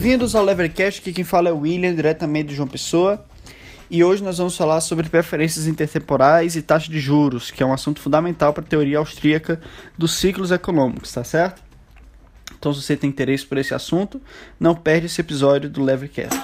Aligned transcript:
Bem-vindos 0.00 0.34
ao 0.34 0.42
Levercast, 0.42 0.98
aqui 0.98 1.12
quem 1.12 1.24
fala 1.24 1.50
é 1.50 1.52
o 1.52 1.58
William, 1.58 1.94
diretamente 1.94 2.48
de 2.48 2.54
João 2.54 2.66
Pessoa. 2.66 3.22
E 3.90 4.02
hoje 4.02 4.24
nós 4.24 4.38
vamos 4.38 4.56
falar 4.56 4.80
sobre 4.80 5.06
preferências 5.10 5.66
intertemporais 5.66 6.56
e 6.56 6.62
taxa 6.62 6.90
de 6.90 6.98
juros, 6.98 7.50
que 7.50 7.62
é 7.62 7.66
um 7.66 7.72
assunto 7.74 8.00
fundamental 8.00 8.54
para 8.54 8.64
a 8.64 8.66
teoria 8.66 8.96
austríaca 8.96 9.60
dos 9.98 10.14
ciclos 10.14 10.50
econômicos, 10.50 11.12
tá 11.12 11.22
certo? 11.22 11.62
Então, 12.58 12.72
se 12.72 12.80
você 12.80 12.96
tem 12.96 13.10
interesse 13.10 13.44
por 13.44 13.58
esse 13.58 13.74
assunto, 13.74 14.22
não 14.58 14.74
perde 14.74 15.04
esse 15.04 15.20
episódio 15.20 15.68
do 15.68 15.84
Levercast. 15.84 16.34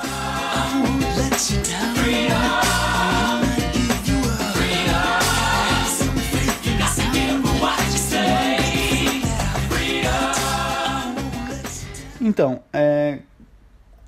Então, 12.27 12.61
é, 12.73 12.96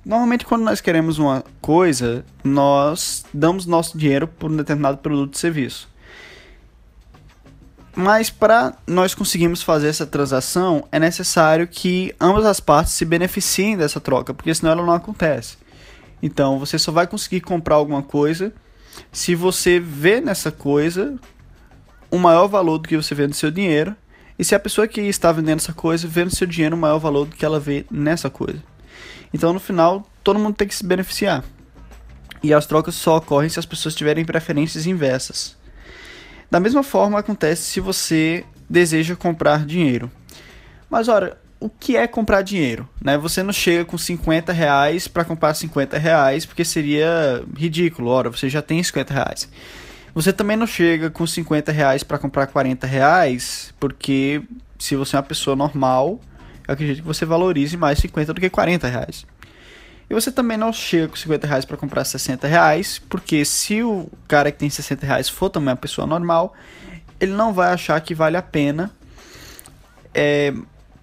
normalmente 0.05 0.45
quando 0.45 0.63
nós 0.63 0.81
queremos 0.81 1.19
uma 1.19 1.43
coisa, 1.61 2.25
nós 2.43 3.25
damos 3.33 3.65
nosso 3.65 3.97
dinheiro 3.97 4.27
por 4.27 4.51
um 4.51 4.57
determinado 4.57 4.97
produto 4.97 5.35
ou 5.35 5.39
serviço. 5.39 5.89
Mas 7.95 8.29
para 8.29 8.75
nós 8.87 9.13
conseguirmos 9.13 9.61
fazer 9.61 9.87
essa 9.87 10.05
transação, 10.05 10.87
é 10.91 10.99
necessário 10.99 11.67
que 11.67 12.15
ambas 12.19 12.45
as 12.45 12.59
partes 12.59 12.93
se 12.93 13.03
beneficiem 13.03 13.75
dessa 13.75 13.99
troca, 13.99 14.33
porque 14.33 14.53
senão 14.53 14.71
ela 14.71 14.85
não 14.85 14.93
acontece. 14.93 15.57
Então, 16.21 16.59
você 16.59 16.77
só 16.77 16.91
vai 16.91 17.07
conseguir 17.07 17.41
comprar 17.41 17.75
alguma 17.75 18.01
coisa 18.01 18.53
se 19.11 19.35
você 19.35 19.79
vê 19.79 20.21
nessa 20.21 20.51
coisa 20.51 21.15
um 22.11 22.17
maior 22.17 22.47
valor 22.47 22.77
do 22.77 22.87
que 22.87 22.97
você 22.97 23.13
vê 23.13 23.27
no 23.27 23.33
seu 23.33 23.51
dinheiro 23.51 23.95
e 24.37 24.43
se 24.43 24.55
a 24.55 24.59
pessoa 24.59 24.87
que 24.87 25.01
está 25.01 25.31
vendendo 25.31 25.59
essa 25.59 25.73
coisa 25.73 26.07
vê 26.07 26.23
no 26.23 26.31
seu 26.31 26.47
dinheiro 26.47 26.75
o 26.75 26.79
maior 26.79 26.99
valor 26.99 27.25
do 27.25 27.35
que 27.35 27.45
ela 27.45 27.59
vê 27.59 27.85
nessa 27.91 28.29
coisa. 28.29 28.63
Então 29.33 29.53
no 29.53 29.59
final, 29.59 30.07
todo 30.23 30.39
mundo 30.39 30.55
tem 30.55 30.67
que 30.67 30.75
se 30.75 30.85
beneficiar. 30.85 31.43
E 32.41 32.53
as 32.53 32.65
trocas 32.65 32.95
só 32.95 33.17
ocorrem 33.17 33.49
se 33.49 33.59
as 33.59 33.65
pessoas 33.65 33.95
tiverem 33.95 34.25
preferências 34.25 34.85
inversas. 34.85 35.57
Da 36.49 36.59
mesma 36.59 36.83
forma 36.83 37.19
acontece 37.19 37.63
se 37.63 37.79
você 37.79 38.43
deseja 38.69 39.15
comprar 39.15 39.65
dinheiro. 39.65 40.09
Mas 40.89 41.07
ora, 41.07 41.37
o 41.59 41.69
que 41.69 41.97
é 41.97 42.07
comprar 42.07 42.41
dinheiro? 42.41 42.87
Né? 43.01 43.17
Você 43.17 43.43
não 43.43 43.51
chega 43.51 43.83
com 43.83 43.97
50 43.97 44.53
reais 44.53 45.07
para 45.07 45.25
comprar 45.25 45.53
50 45.53 45.97
reais, 45.97 46.45
porque 46.45 46.63
seria 46.63 47.43
ridículo. 47.55 48.09
Ora, 48.09 48.29
você 48.29 48.49
já 48.49 48.61
tem 48.61 48.81
50 48.81 49.13
reais. 49.13 49.49
Você 50.15 50.33
também 50.33 50.57
não 50.57 50.65
chega 50.65 51.09
com 51.09 51.27
50 51.27 51.71
reais 51.71 52.03
para 52.03 52.17
comprar 52.17 52.47
40 52.47 52.87
reais, 52.87 53.73
porque 53.79 54.41
se 54.77 54.95
você 54.95 55.15
é 55.15 55.19
uma 55.19 55.23
pessoa 55.23 55.55
normal, 55.55 56.19
eu 56.69 56.73
acredito 56.73 56.97
que 56.97 57.07
você 57.07 57.25
valorize 57.25 57.75
mais 57.75 57.97
50 57.97 58.31
do 58.31 58.39
que 58.39 58.47
40 58.47 58.87
reais. 58.87 59.25
E 60.07 60.13
você 60.13 60.31
também 60.31 60.55
não 60.55 60.71
chega 60.71 61.07
com 61.07 61.15
50 61.15 61.47
reais 61.47 61.65
para 61.65 61.75
comprar 61.75 62.05
60 62.05 62.47
reais, 62.47 63.01
porque 63.09 63.43
se 63.43 63.81
o 63.81 64.07
cara 64.27 64.51
que 64.51 64.59
tem 64.59 64.69
60 64.69 65.03
reais 65.03 65.27
for 65.27 65.49
também 65.49 65.69
uma 65.69 65.75
pessoa 65.75 66.05
normal, 66.05 66.53
ele 67.19 67.31
não 67.31 67.51
vai 67.51 67.73
achar 67.73 67.99
que 68.01 68.13
vale 68.13 68.37
a 68.37 68.41
pena 68.43 68.91
é, 70.13 70.53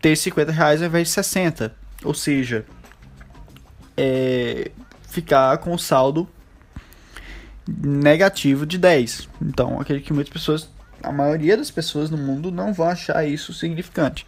ter 0.01 0.15
50 0.15 0.53
reais 0.53 0.81
ao 0.81 0.87
invés 0.87 1.09
de 1.09 1.15
60. 1.15 1.75
Ou 2.05 2.15
seja, 2.15 2.65
é, 3.97 4.71
ficar 5.09 5.59
com 5.59 5.75
o 5.75 5.79
saldo 5.81 6.29
negativo 7.67 8.65
de 8.65 8.79
10. 8.79 9.29
Então, 9.43 9.81
acredito 9.81 10.07
que 10.07 10.13
muitas 10.13 10.33
pessoas, 10.33 10.71
a 11.07 11.13
maioria 11.13 11.57
das 11.57 11.71
pessoas 11.71 12.11
no 12.11 12.19
mundo 12.19 12.51
não 12.51 12.75
vão 12.75 12.89
achar 12.89 13.25
isso 13.25 13.55
significante. 13.55 14.27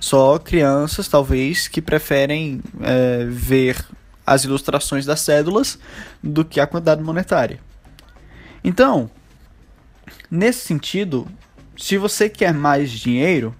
Só 0.00 0.38
crianças, 0.38 1.08
talvez, 1.08 1.66
que 1.66 1.82
preferem 1.82 2.62
é, 2.80 3.24
ver 3.28 3.84
as 4.24 4.44
ilustrações 4.44 5.04
das 5.04 5.20
cédulas 5.20 5.76
do 6.22 6.44
que 6.44 6.60
a 6.60 6.66
quantidade 6.68 7.02
monetária. 7.02 7.58
Então, 8.62 9.10
nesse 10.30 10.60
sentido, 10.60 11.26
se 11.76 11.98
você 11.98 12.28
quer 12.28 12.54
mais 12.54 12.92
dinheiro, 12.92 13.52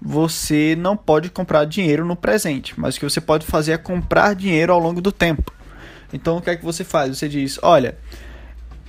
você 0.00 0.74
não 0.78 0.96
pode 0.96 1.28
comprar 1.28 1.66
dinheiro 1.66 2.06
no 2.06 2.16
presente, 2.16 2.78
mas 2.80 2.96
o 2.96 3.00
que 3.00 3.04
você 3.04 3.20
pode 3.20 3.44
fazer 3.44 3.72
é 3.72 3.78
comprar 3.78 4.34
dinheiro 4.34 4.72
ao 4.72 4.80
longo 4.80 5.02
do 5.02 5.12
tempo. 5.12 5.52
Então, 6.10 6.38
o 6.38 6.42
que 6.42 6.48
é 6.48 6.56
que 6.56 6.64
você 6.64 6.84
faz? 6.84 7.18
Você 7.18 7.28
diz: 7.28 7.58
olha, 7.62 7.98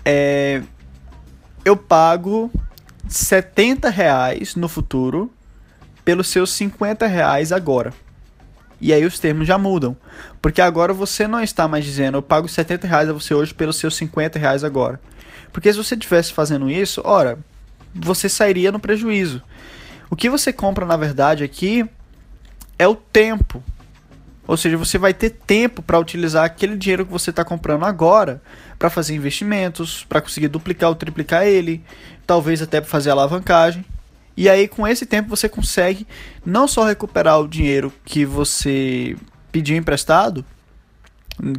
é, 0.05 0.61
eu 1.65 1.75
pago 1.75 2.49
70 3.09 3.89
reais 3.89 4.55
no 4.55 4.67
futuro 4.67 5.31
pelos 6.03 6.27
seus 6.27 6.51
50 6.53 7.05
reais 7.07 7.51
agora. 7.51 7.93
E 8.79 8.93
aí 8.93 9.05
os 9.05 9.19
termos 9.19 9.47
já 9.47 9.57
mudam. 9.57 9.97
Porque 10.41 10.61
agora 10.61 10.93
você 10.93 11.27
não 11.27 11.41
está 11.41 11.67
mais 11.67 11.83
dizendo 11.83 12.17
eu 12.17 12.21
pago 12.21 12.47
70 12.47 12.87
reais 12.87 13.09
a 13.09 13.13
você 13.13 13.33
hoje 13.33 13.53
pelos 13.53 13.77
seus 13.77 13.95
50 13.95 14.37
reais 14.37 14.63
agora. 14.63 14.99
Porque 15.51 15.71
se 15.71 15.77
você 15.77 15.95
estivesse 15.95 16.33
fazendo 16.33 16.69
isso, 16.69 17.01
ora, 17.03 17.39
você 17.93 18.29
sairia 18.29 18.71
no 18.71 18.79
prejuízo. 18.79 19.41
O 20.09 20.15
que 20.15 20.29
você 20.29 20.53
compra, 20.53 20.85
na 20.85 20.95
verdade, 20.95 21.43
aqui 21.43 21.85
é 22.77 22.87
o 22.87 22.95
tempo. 22.95 23.63
Ou 24.47 24.55
seja, 24.55 24.77
você 24.77 24.97
vai 24.97 25.13
ter 25.13 25.31
tempo 25.31 25.81
para 25.81 25.99
utilizar 25.99 26.45
aquele 26.45 26.77
dinheiro 26.77 27.05
que 27.05 27.11
você 27.11 27.31
está 27.31 27.43
comprando 27.43 27.83
agora 27.83 28.41
para 28.77 28.89
fazer 28.89 29.15
investimentos, 29.15 30.05
para 30.07 30.21
conseguir 30.21 30.47
duplicar 30.47 30.89
ou 30.89 30.95
triplicar 30.95 31.45
ele, 31.45 31.83
talvez 32.25 32.61
até 32.61 32.79
para 32.79 32.89
fazer 32.89 33.09
alavancagem. 33.09 33.83
E 34.35 34.47
aí, 34.47 34.67
com 34.67 34.87
esse 34.87 35.05
tempo, 35.05 35.29
você 35.29 35.49
consegue 35.49 36.05
não 36.45 36.67
só 36.67 36.85
recuperar 36.85 37.39
o 37.39 37.47
dinheiro 37.47 37.91
que 38.05 38.23
você 38.23 39.15
pediu 39.51 39.75
emprestado, 39.75 40.45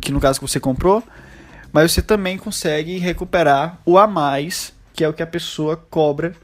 que 0.00 0.12
no 0.12 0.20
caso 0.20 0.38
que 0.38 0.46
você 0.46 0.60
comprou, 0.60 1.02
mas 1.72 1.92
você 1.92 2.00
também 2.00 2.38
consegue 2.38 2.98
recuperar 2.98 3.80
o 3.84 3.98
a 3.98 4.06
mais, 4.06 4.72
que 4.94 5.02
é 5.02 5.08
o 5.08 5.12
que 5.12 5.22
a 5.22 5.26
pessoa 5.26 5.76
cobra 5.76 6.34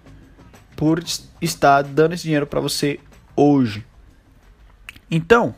por 0.74 1.02
estar 1.40 1.82
dando 1.82 2.14
esse 2.14 2.24
dinheiro 2.24 2.46
para 2.46 2.60
você 2.60 2.98
hoje. 3.36 3.86
Então, 5.08 5.54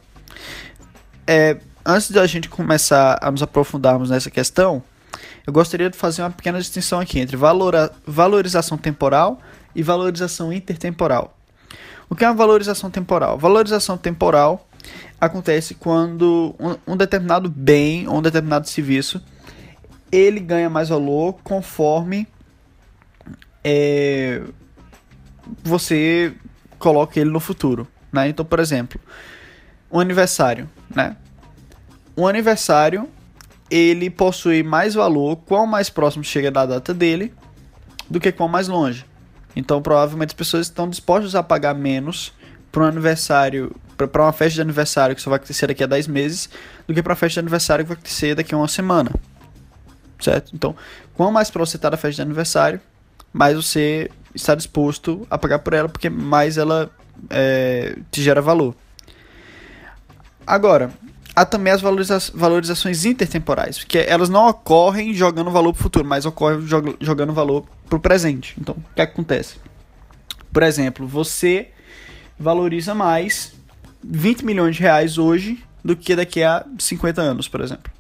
é, 1.27 1.59
antes 1.85 2.11
da 2.11 2.27
gente 2.27 2.49
começar 2.49 3.19
a 3.23 3.31
nos 3.31 3.43
aprofundarmos 3.43 4.11
nessa 4.11 4.31
questão, 4.31 4.83
eu 5.47 5.53
gostaria 5.53 5.89
de 5.89 5.97
fazer 5.97 6.23
uma 6.23 6.31
pequena 6.31 6.59
distinção 6.59 6.99
aqui 7.01 7.21
entre 7.21 7.37
valora, 7.37 7.93
valorização 8.07 8.77
temporal 8.77 9.39
e 9.75 9.83
valorização 9.83 10.53
intertemporal. 10.53 11.37
O 12.09 12.15
que 12.15 12.25
é 12.25 12.29
uma 12.29 12.35
valorização 12.35 12.91
temporal? 12.91 13.39
Valorização 13.39 13.97
temporal 13.97 14.69
acontece 15.21 15.75
quando 15.75 16.55
um, 16.59 16.93
um 16.93 16.97
determinado 16.97 17.49
bem 17.49 18.09
ou 18.09 18.19
um 18.19 18.23
determinado 18.23 18.69
serviço 18.69 19.23
ele 20.11 20.41
ganha 20.41 20.71
mais 20.71 20.89
valor 20.89 21.35
conforme 21.43 22.29
é, 23.65 24.43
você 25.63 26.35
coloca 26.79 27.19
ele 27.19 27.31
no 27.31 27.41
futuro. 27.41 27.87
Né? 28.13 28.29
Então, 28.29 28.45
por 28.45 28.61
exemplo, 28.61 29.01
um 29.91 29.99
aniversário, 29.99 30.69
né? 30.95 31.17
Um 32.17 32.27
aniversário, 32.27 33.09
ele 33.71 34.11
possui 34.11 34.63
mais 34.63 34.95
valor 34.95 35.37
quanto 35.37 35.67
mais 35.67 35.91
próximo 35.91 36.23
chega 36.25 36.51
da 36.51 36.67
data 36.67 36.95
dele 36.95 37.35
do 38.09 38.21
que 38.21 38.31
quanto 38.31 38.51
mais 38.51 38.69
longe. 38.69 39.05
Então, 39.55 39.81
provavelmente 39.81 40.31
as 40.31 40.35
pessoas 40.35 40.67
estão 40.67 40.89
dispostas 40.89 41.35
a 41.35 41.43
pagar 41.43 41.75
menos 41.75 42.33
para 42.71 42.85
um 42.85 42.87
aniversário, 42.87 43.75
para 43.97 44.23
uma 44.23 44.33
festa 44.33 44.57
de 44.57 44.61
aniversário 44.61 45.17
que 45.17 45.23
só 45.23 45.31
vai 45.31 45.39
acontecer 45.39 45.67
daqui 45.67 45.83
a 45.83 45.87
10 45.87 46.07
meses, 46.09 46.49
do 46.87 46.93
que 46.93 47.03
para 47.03 47.13
uma 47.13 47.17
festa 47.17 47.35
de 47.35 47.41
aniversário 47.41 47.85
que 47.85 47.89
vai 47.89 47.97
acontecer 47.97 48.35
daqui 48.35 48.55
a 48.55 48.59
uma 48.59 48.69
semana. 48.69 49.11
Certo? 50.21 50.55
Então, 50.55 50.77
quanto 51.15 51.33
mais 51.33 51.51
próximo 51.51 51.73
você 51.73 51.77
está 51.79 51.91
da 51.91 51.97
festa 51.97 52.17
de 52.17 52.23
aniversário, 52.23 52.81
mais 53.33 53.57
você 53.57 54.11
está 54.35 54.55
disposto 54.55 55.27
a 55.31 55.39
pagar 55.39 55.59
por 55.61 55.73
ela, 55.73 55.89
porque 55.89 56.11
mais 56.11 56.59
ela 56.59 56.91
é, 57.31 57.97
te 58.11 58.23
gera 58.23 58.43
valor. 58.43 58.75
Agora, 60.47 60.91
há 61.37 61.45
também 61.45 61.71
as 61.71 61.83
valoriza 61.83 62.19
valorizações 62.33 63.05
intertemporais, 63.05 63.79
porque 63.79 63.99
elas 63.99 64.31
não 64.31 64.49
ocorrem 64.49 65.13
jogando 65.13 65.51
valor 65.51 65.75
para 65.75 65.81
o 65.81 65.83
futuro, 65.83 66.09
mas 66.09 66.25
ocorrem 66.25 66.63
jog 66.63 66.97
jogando 66.99 67.35
valor 67.35 67.67
para 67.87 67.97
o 67.97 68.01
presente. 68.01 68.57
Então, 68.59 68.75
o 68.75 68.95
que, 68.95 69.03
é 69.03 69.07
que 69.07 69.13
acontece? 69.13 69.57
Por 70.51 70.63
exemplo, 70.63 71.07
você 71.07 71.69
valoriza 72.39 72.95
mais 72.95 73.53
20 74.03 74.47
milhões 74.47 74.77
de 74.77 74.83
reais 74.83 75.19
hoje 75.19 75.63
do 75.85 75.95
que 75.95 76.17
daqui 76.17 76.43
a 76.43 76.65
50 76.79 77.21
anos, 77.21 77.49
por 77.49 77.61
exemplo. 77.61 77.93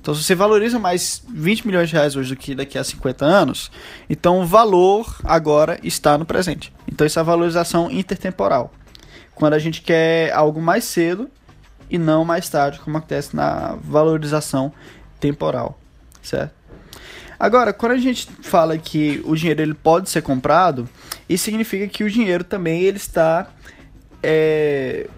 Então, 0.00 0.14
se 0.14 0.22
você 0.22 0.34
valoriza 0.36 0.78
mais 0.78 1.22
20 1.28 1.66
milhões 1.66 1.88
de 1.88 1.96
reais 1.96 2.14
hoje 2.14 2.34
do 2.34 2.38
que 2.38 2.54
daqui 2.54 2.78
a 2.78 2.84
50 2.84 3.24
anos, 3.24 3.70
então 4.08 4.40
o 4.40 4.46
valor 4.46 5.16
agora 5.24 5.78
está 5.82 6.16
no 6.16 6.24
presente. 6.24 6.72
Então, 6.86 7.04
isso 7.04 7.18
é 7.18 7.20
a 7.20 7.24
valorização 7.24 7.90
intertemporal. 7.90 8.72
Quando 9.34 9.54
a 9.54 9.58
gente 9.58 9.82
quer 9.82 10.32
algo 10.32 10.62
mais 10.62 10.84
cedo 10.84 11.28
e 11.90 11.98
não 11.98 12.24
mais 12.24 12.48
tarde, 12.48 12.78
como 12.80 12.98
acontece 12.98 13.34
na 13.34 13.76
valorização 13.82 14.72
temporal, 15.20 15.78
certo? 16.22 16.58
Agora, 17.38 17.72
quando 17.72 17.92
a 17.92 17.98
gente 17.98 18.28
fala 18.42 18.76
que 18.76 19.22
o 19.24 19.36
dinheiro 19.36 19.62
ele 19.62 19.74
pode 19.74 20.10
ser 20.10 20.22
comprado, 20.22 20.88
isso 21.28 21.44
significa 21.44 21.86
que 21.86 22.02
o 22.02 22.10
dinheiro 22.10 22.42
também 22.42 22.82
ele 22.82 22.96
está 22.96 23.48
é, 24.22 25.08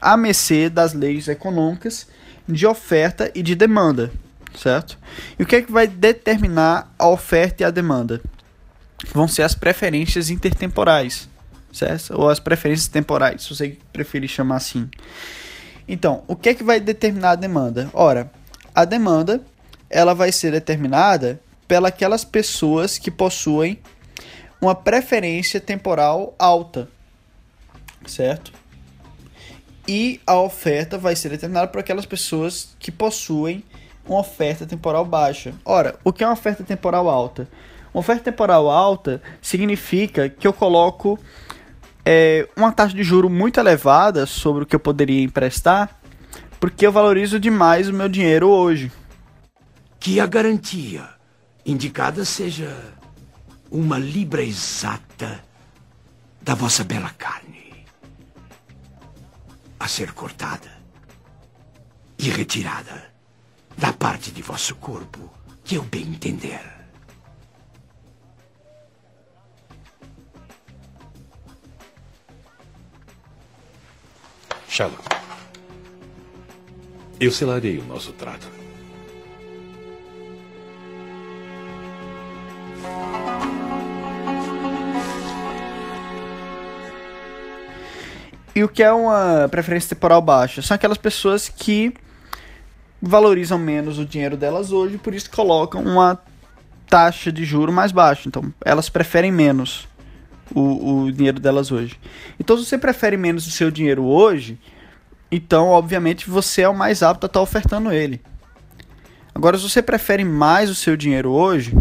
à 0.00 0.16
mercê 0.16 0.70
das 0.70 0.94
leis 0.94 1.28
econômicas 1.28 2.06
de 2.48 2.66
oferta 2.66 3.30
e 3.34 3.42
de 3.42 3.54
demanda, 3.54 4.10
certo? 4.56 4.98
E 5.38 5.42
o 5.42 5.46
que 5.46 5.56
é 5.56 5.62
que 5.62 5.70
vai 5.70 5.86
determinar 5.86 6.90
a 6.98 7.06
oferta 7.08 7.62
e 7.62 7.66
a 7.66 7.70
demanda? 7.70 8.22
Vão 9.12 9.28
ser 9.28 9.42
as 9.42 9.54
preferências 9.54 10.30
intertemporais, 10.30 11.28
certo? 11.70 12.14
Ou 12.14 12.30
as 12.30 12.40
preferências 12.40 12.88
temporais, 12.88 13.42
se 13.42 13.54
você 13.54 13.76
preferir 13.92 14.28
chamar 14.28 14.56
assim. 14.56 14.88
Então, 15.88 16.22
o 16.28 16.36
que 16.36 16.50
é 16.50 16.54
que 16.54 16.62
vai 16.62 16.78
determinar 16.78 17.30
a 17.30 17.36
demanda? 17.36 17.90
Ora, 17.94 18.30
a 18.74 18.84
demanda 18.84 19.40
ela 19.88 20.14
vai 20.14 20.30
ser 20.30 20.52
determinada 20.52 21.40
pelas 21.66 22.24
pessoas 22.24 22.98
que 22.98 23.10
possuem 23.10 23.78
uma 24.60 24.74
preferência 24.74 25.60
temporal 25.60 26.34
alta, 26.38 26.88
certo? 28.06 28.52
E 29.86 30.20
a 30.26 30.38
oferta 30.38 30.98
vai 30.98 31.16
ser 31.16 31.30
determinada 31.30 31.68
por 31.68 31.78
aquelas 31.78 32.04
pessoas 32.04 32.76
que 32.78 32.92
possuem 32.92 33.64
uma 34.06 34.20
oferta 34.20 34.66
temporal 34.66 35.04
baixa. 35.04 35.54
Ora, 35.64 35.98
o 36.04 36.12
que 36.12 36.22
é 36.22 36.26
uma 36.26 36.32
oferta 36.32 36.62
temporal 36.62 37.08
alta? 37.08 37.48
Uma 37.94 38.00
oferta 38.00 38.24
temporal 38.24 38.70
alta 38.70 39.22
significa 39.40 40.28
que 40.28 40.46
eu 40.46 40.52
coloco 40.52 41.18
é, 42.10 42.48
uma 42.56 42.72
taxa 42.72 42.96
de 42.96 43.02
juro 43.02 43.28
muito 43.28 43.60
elevada 43.60 44.24
sobre 44.24 44.62
o 44.62 44.66
que 44.66 44.74
eu 44.74 44.80
poderia 44.80 45.22
emprestar, 45.22 46.00
porque 46.58 46.86
eu 46.86 46.90
valorizo 46.90 47.38
demais 47.38 47.86
o 47.86 47.92
meu 47.92 48.08
dinheiro 48.08 48.48
hoje. 48.48 48.90
Que 50.00 50.18
a 50.18 50.24
garantia 50.24 51.06
indicada 51.66 52.24
seja 52.24 52.74
uma 53.70 53.98
libra 53.98 54.42
exata 54.42 55.44
da 56.40 56.54
vossa 56.54 56.82
bela 56.82 57.10
carne 57.10 57.84
a 59.78 59.86
ser 59.86 60.12
cortada 60.12 60.72
e 62.18 62.30
retirada 62.30 63.12
da 63.76 63.92
parte 63.92 64.30
de 64.30 64.40
vosso 64.40 64.74
corpo 64.76 65.30
que 65.62 65.74
eu 65.74 65.82
bem 65.82 66.04
entender. 66.04 66.77
Shalom. 74.78 74.94
Eu 77.18 77.32
selarei 77.32 77.78
o 77.78 77.84
nosso 77.84 78.12
trato. 78.12 78.46
E 88.54 88.62
o 88.62 88.68
que 88.68 88.80
é 88.84 88.92
uma 88.92 89.48
preferência 89.50 89.96
temporal 89.96 90.22
baixa? 90.22 90.62
São 90.62 90.76
aquelas 90.76 90.96
pessoas 90.96 91.48
que 91.48 91.92
valorizam 93.02 93.58
menos 93.58 93.98
o 93.98 94.06
dinheiro 94.06 94.36
delas 94.36 94.70
hoje, 94.70 94.96
por 94.96 95.12
isso 95.12 95.28
colocam 95.28 95.82
uma 95.82 96.22
taxa 96.88 97.32
de 97.32 97.44
juro 97.44 97.72
mais 97.72 97.90
baixa. 97.90 98.28
Então, 98.28 98.54
elas 98.64 98.88
preferem 98.88 99.32
menos 99.32 99.88
o, 100.54 101.04
o 101.04 101.12
dinheiro 101.12 101.40
delas 101.40 101.70
hoje. 101.70 101.98
Então, 102.38 102.56
se 102.56 102.64
você 102.64 102.78
prefere 102.78 103.16
menos 103.16 103.46
o 103.46 103.50
seu 103.50 103.70
dinheiro 103.70 104.04
hoje, 104.04 104.58
então, 105.30 105.68
obviamente, 105.68 106.28
você 106.28 106.62
é 106.62 106.68
o 106.68 106.76
mais 106.76 107.02
apto 107.02 107.26
a 107.26 107.28
estar 107.28 107.40
ofertando 107.40 107.92
ele. 107.92 108.20
Agora, 109.34 109.56
se 109.56 109.68
você 109.68 109.82
prefere 109.82 110.24
mais 110.24 110.70
o 110.70 110.74
seu 110.74 110.96
dinheiro 110.96 111.30
hoje, 111.30 111.72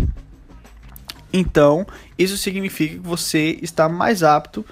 então 1.32 1.86
isso 2.18 2.38
significa 2.38 2.96
que 2.96 3.00
você 3.00 3.58
está 3.62 3.90
mais 3.90 4.22
apto 4.22 4.66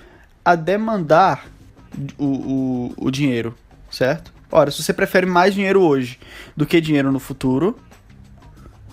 a 0.44 0.56
demandar 0.56 1.48
o, 2.18 2.26
o, 2.26 2.94
o 2.98 3.12
dinheiro, 3.12 3.56
certo? 3.90 4.34
Ora, 4.52 4.70
se 4.72 4.84
você 4.84 4.94
prefere 4.94 5.26
mais 5.26 5.54
dinheiro 5.54 5.82
hoje 5.82 6.20
do 6.56 6.66
que 6.66 6.80
dinheiro 6.80 7.12
no 7.12 7.20
futuro, 7.20 7.80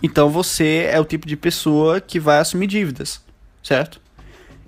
então 0.03 0.29
você 0.31 0.89
é 0.91 0.99
o 0.99 1.05
tipo 1.05 1.27
de 1.27 1.37
pessoa 1.37 2.01
que 2.01 2.19
vai 2.19 2.39
assumir 2.39 2.67
dívidas, 2.67 3.23
certo? 3.63 4.01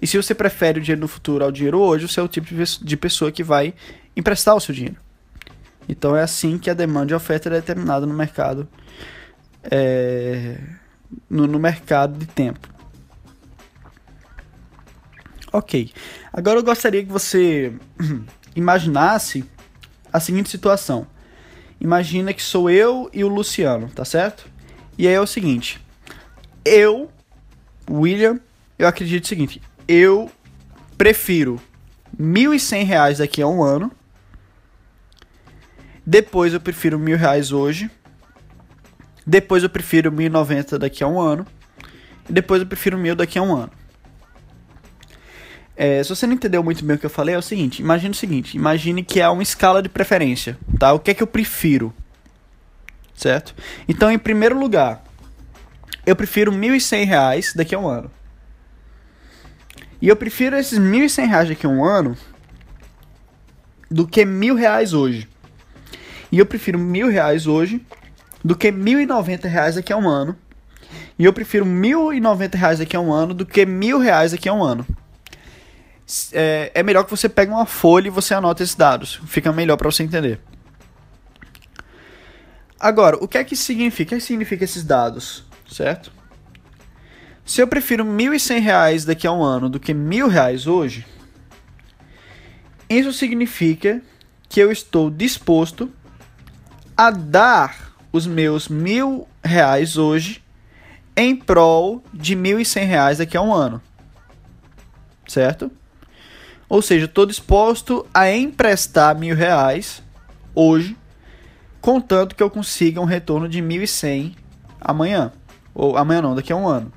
E 0.04 0.06
se 0.06 0.18
você 0.18 0.34
prefere 0.34 0.78
o 0.78 0.82
dinheiro 0.82 1.00
no 1.00 1.08
futuro 1.08 1.42
ao 1.42 1.50
dinheiro 1.50 1.78
hoje, 1.78 2.06
você 2.06 2.20
é 2.20 2.22
o 2.22 2.28
tipo 2.28 2.46
de 2.82 2.94
pessoa 2.94 3.32
que 3.32 3.42
vai 3.42 3.72
emprestar 4.14 4.54
o 4.54 4.60
seu 4.60 4.74
dinheiro. 4.74 4.98
Então 5.88 6.14
é 6.14 6.22
assim 6.22 6.58
que 6.58 6.68
a 6.68 6.74
demanda 6.74 7.10
e 7.10 7.14
a 7.14 7.16
oferta 7.16 7.48
é 7.48 7.52
determinada 7.52 8.04
no 8.04 8.12
mercado, 8.12 8.68
é, 9.62 10.60
no, 11.30 11.46
no 11.46 11.58
mercado 11.58 12.18
de 12.18 12.26
tempo. 12.26 12.68
Ok. 15.50 15.90
Agora 16.30 16.58
eu 16.58 16.62
gostaria 16.62 17.02
que 17.02 17.10
você 17.10 17.72
imaginasse 18.54 19.42
a 20.12 20.20
seguinte 20.20 20.50
situação. 20.50 21.06
Imagina 21.80 22.34
que 22.34 22.42
sou 22.42 22.68
eu 22.68 23.08
e 23.10 23.24
o 23.24 23.28
Luciano, 23.28 23.88
tá 23.88 24.04
certo? 24.04 24.46
E 24.98 25.08
aí 25.08 25.14
é 25.14 25.20
o 25.20 25.26
seguinte. 25.26 25.80
Eu, 26.62 27.10
William, 27.90 28.38
eu 28.78 28.86
acredito 28.86 29.24
o 29.24 29.28
seguinte. 29.28 29.62
Eu 29.86 30.30
prefiro 30.96 31.60
R$ 32.18 32.84
reais 32.84 33.18
daqui 33.18 33.42
a 33.42 33.46
um 33.46 33.62
ano. 33.62 33.90
Depois 36.06 36.52
eu 36.52 36.60
prefiro 36.60 36.98
mil 36.98 37.16
reais 37.16 37.52
hoje. 37.52 37.90
Depois 39.26 39.62
eu 39.62 39.70
prefiro 39.70 40.12
1.090 40.12 40.78
daqui 40.78 41.02
a 41.02 41.08
um 41.08 41.20
ano. 41.20 41.46
E 42.28 42.32
depois 42.32 42.60
eu 42.60 42.66
prefiro 42.66 42.98
mil 42.98 43.14
daqui 43.14 43.38
a 43.38 43.42
um 43.42 43.56
ano. 43.56 43.72
É, 45.76 46.02
se 46.02 46.10
você 46.10 46.26
não 46.26 46.34
entendeu 46.34 46.62
muito 46.62 46.84
bem 46.84 46.96
o 46.96 46.98
que 46.98 47.06
eu 47.06 47.10
falei, 47.10 47.34
é 47.34 47.38
o 47.38 47.42
seguinte: 47.42 47.80
imagine 47.80 48.12
o 48.12 48.14
seguinte, 48.14 48.56
imagine 48.56 49.02
que 49.02 49.20
é 49.20 49.28
uma 49.28 49.42
escala 49.42 49.82
de 49.82 49.88
preferência, 49.88 50.56
tá? 50.78 50.92
O 50.92 51.00
que 51.00 51.10
é 51.10 51.14
que 51.14 51.22
eu 51.22 51.26
prefiro? 51.26 51.92
Certo? 53.14 53.54
Então, 53.88 54.10
em 54.10 54.18
primeiro 54.18 54.58
lugar, 54.58 55.02
eu 56.06 56.14
prefiro 56.14 56.52
R$ 56.52 56.58
1.100 56.58 57.56
daqui 57.56 57.74
a 57.74 57.78
um 57.78 57.88
ano. 57.88 58.10
E 60.04 60.08
eu 60.08 60.16
prefiro 60.16 60.54
esses 60.54 60.76
R$ 60.76 60.84
1.100 60.84 61.48
daqui 61.48 61.64
a 61.64 61.68
um 61.70 61.82
ano 61.82 62.14
do 63.90 64.06
que 64.06 64.22
mil 64.22 64.54
reais 64.54 64.92
hoje. 64.92 65.26
E 66.30 66.38
eu 66.38 66.44
prefiro 66.44 66.78
mil 66.78 67.08
reais 67.08 67.46
hoje 67.46 67.80
do 68.44 68.54
que 68.54 68.70
mil 68.70 69.00
e 69.00 69.06
noventa 69.06 69.48
reais 69.48 69.76
daqui 69.76 69.94
a 69.94 69.96
um 69.96 70.06
ano. 70.06 70.36
E 71.18 71.24
eu 71.24 71.32
prefiro 71.32 71.64
mil 71.64 72.12
e 72.12 72.20
noventa 72.20 72.58
reais 72.58 72.80
daqui 72.80 72.94
a 72.94 73.00
um 73.00 73.10
ano 73.10 73.32
do 73.32 73.46
que 73.46 73.64
mil 73.64 73.98
reais 73.98 74.32
daqui 74.32 74.46
a 74.46 74.52
um 74.52 74.62
ano 74.62 74.86
é, 76.34 76.70
é 76.74 76.82
melhor 76.82 77.04
que 77.04 77.10
você 77.10 77.26
pegue 77.26 77.50
uma 77.50 77.64
folha 77.64 78.08
e 78.08 78.10
você 78.10 78.34
anota 78.34 78.62
esses 78.62 78.74
dados. 78.74 79.22
Fica 79.26 79.50
melhor 79.54 79.78
para 79.78 79.90
você 79.90 80.02
entender. 80.02 80.38
Agora, 82.78 83.16
o 83.24 83.26
que 83.26 83.38
é 83.38 83.44
que 83.44 83.56
significa? 83.56 84.08
O 84.08 84.08
que, 84.10 84.14
é 84.16 84.18
que 84.18 84.24
significa 84.24 84.64
esses 84.64 84.84
dados, 84.84 85.46
certo? 85.66 86.12
Se 87.44 87.60
eu 87.60 87.68
prefiro 87.68 88.04
R$ 88.04 88.10
1.100 88.10 89.04
daqui 89.04 89.26
a 89.26 89.32
um 89.32 89.42
ano 89.42 89.68
do 89.68 89.78
que 89.78 89.92
R$ 89.92 89.98
1.000 89.98 90.66
hoje, 90.66 91.06
isso 92.88 93.12
significa 93.12 94.00
que 94.48 94.60
eu 94.60 94.72
estou 94.72 95.10
disposto 95.10 95.90
a 96.96 97.10
dar 97.10 97.92
os 98.10 98.26
meus 98.26 98.68
mil 98.68 99.28
reais 99.44 99.98
hoje 99.98 100.42
em 101.16 101.36
prol 101.36 102.02
de 102.14 102.34
R$ 102.34 102.40
1.100 102.40 103.18
daqui 103.18 103.36
a 103.36 103.42
um 103.42 103.52
ano. 103.52 103.82
Certo? 105.26 105.70
Ou 106.66 106.80
seja, 106.80 107.04
estou 107.04 107.26
disposto 107.26 108.06
a 108.14 108.30
emprestar 108.30 109.18
mil 109.18 109.36
reais 109.36 110.02
hoje, 110.54 110.96
contanto 111.80 112.34
que 112.34 112.42
eu 112.42 112.48
consiga 112.48 113.00
um 113.00 113.04
retorno 113.04 113.48
de 113.48 113.60
1.100 113.60 114.34
amanhã. 114.80 115.30
Ou 115.74 115.96
amanhã 115.96 116.22
não, 116.22 116.34
daqui 116.34 116.52
a 116.52 116.56
um 116.56 116.66
ano. 116.66 116.92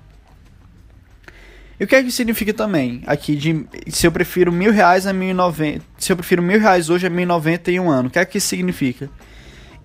E 1.79 1.83
o 1.83 1.87
que 1.87 1.95
é 1.95 2.03
que 2.03 2.11
significa 2.11 2.53
também? 2.53 3.03
Aqui 3.05 3.35
de 3.35 3.65
se 3.87 4.07
eu 4.07 4.11
prefiro 4.11 4.51
mil 4.51 4.71
reais 4.71 5.05
a 5.05 5.13
mil 5.13 5.33
noventa, 5.35 5.85
se 5.97 6.11
eu 6.11 6.17
prefiro 6.17 6.41
mil 6.41 6.59
reais 6.59 6.89
hoje 6.89 7.05
a 7.05 7.09
mil 7.09 7.27
noventa 7.27 7.71
em 7.71 7.79
um 7.79 7.89
ano, 7.89 8.09
o 8.09 8.11
que 8.11 8.19
é 8.19 8.25
que 8.25 8.39
isso 8.39 8.47
significa? 8.47 9.09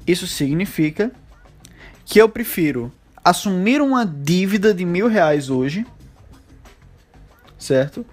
Isso 0.06 0.26
significa 0.26 1.12
que 2.04 2.18
eu 2.18 2.28
prefiro 2.28 2.90
assumir 3.24 3.80
uma 3.80 4.06
dívida 4.06 4.72
de 4.72 4.84
mil 4.84 5.06
reais 5.06 5.50
hoje, 5.50 5.86
certo? 7.58 8.04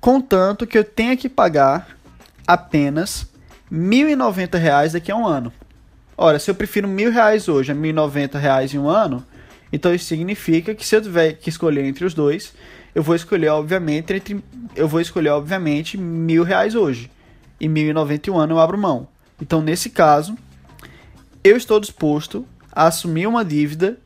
contanto 0.00 0.66
que 0.66 0.78
eu 0.78 0.84
tenha 0.84 1.16
que 1.16 1.28
pagar 1.28 1.88
apenas 2.46 3.26
R$ 3.70 3.76
1.090 3.76 4.92
daqui 4.92 5.12
a 5.12 5.16
um 5.16 5.26
ano. 5.26 5.52
Ora, 6.16 6.38
se 6.38 6.50
eu 6.50 6.54
prefiro 6.54 6.88
R$ 6.88 7.10
reais 7.10 7.48
hoje 7.48 7.72
a 7.72 7.74
R$ 7.74 7.80
1.090 7.80 8.74
em 8.74 8.78
um 8.78 8.88
ano, 8.88 9.24
então 9.72 9.94
isso 9.94 10.06
significa 10.06 10.74
que 10.74 10.86
se 10.86 10.96
eu 10.96 11.02
tiver 11.02 11.32
que 11.34 11.48
escolher 11.48 11.84
entre 11.84 12.04
os 12.04 12.14
dois, 12.14 12.52
eu 12.94 13.02
vou 13.02 13.14
escolher 13.14 13.48
obviamente 13.48 14.12
entre 14.12 14.42
eu 14.74 14.88
vou 14.88 15.00
escolher 15.00 15.30
obviamente 15.30 15.96
mil 15.96 16.42
reais 16.42 16.74
hoje 16.74 17.10
e 17.60 17.68
mil 17.68 17.86
e 17.86 18.30
um 18.30 18.38
ano 18.38 18.54
eu 18.54 18.60
abro 18.60 18.78
mão. 18.78 19.08
Então 19.40 19.60
nesse 19.60 19.90
caso, 19.90 20.36
eu 21.42 21.56
estou 21.56 21.80
disposto 21.80 22.46
a 22.72 22.86
assumir 22.86 23.26
uma 23.26 23.44
dívida 23.44 23.98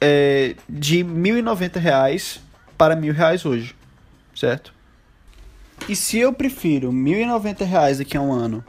é, 0.00 0.54
de 0.68 1.02
mil 1.02 1.36
e 1.36 1.42
noventa 1.42 1.80
reais 1.80 2.40
para 2.76 2.94
mil 2.94 3.12
reais 3.12 3.44
hoje 3.44 3.74
certo? 4.38 4.72
E 5.88 5.96
se 5.96 6.18
eu 6.18 6.32
prefiro 6.32 6.90
R$ 6.90 6.96
1.090 6.96 7.98
daqui 7.98 8.16
a 8.16 8.20
um 8.20 8.32
ano 8.32 8.64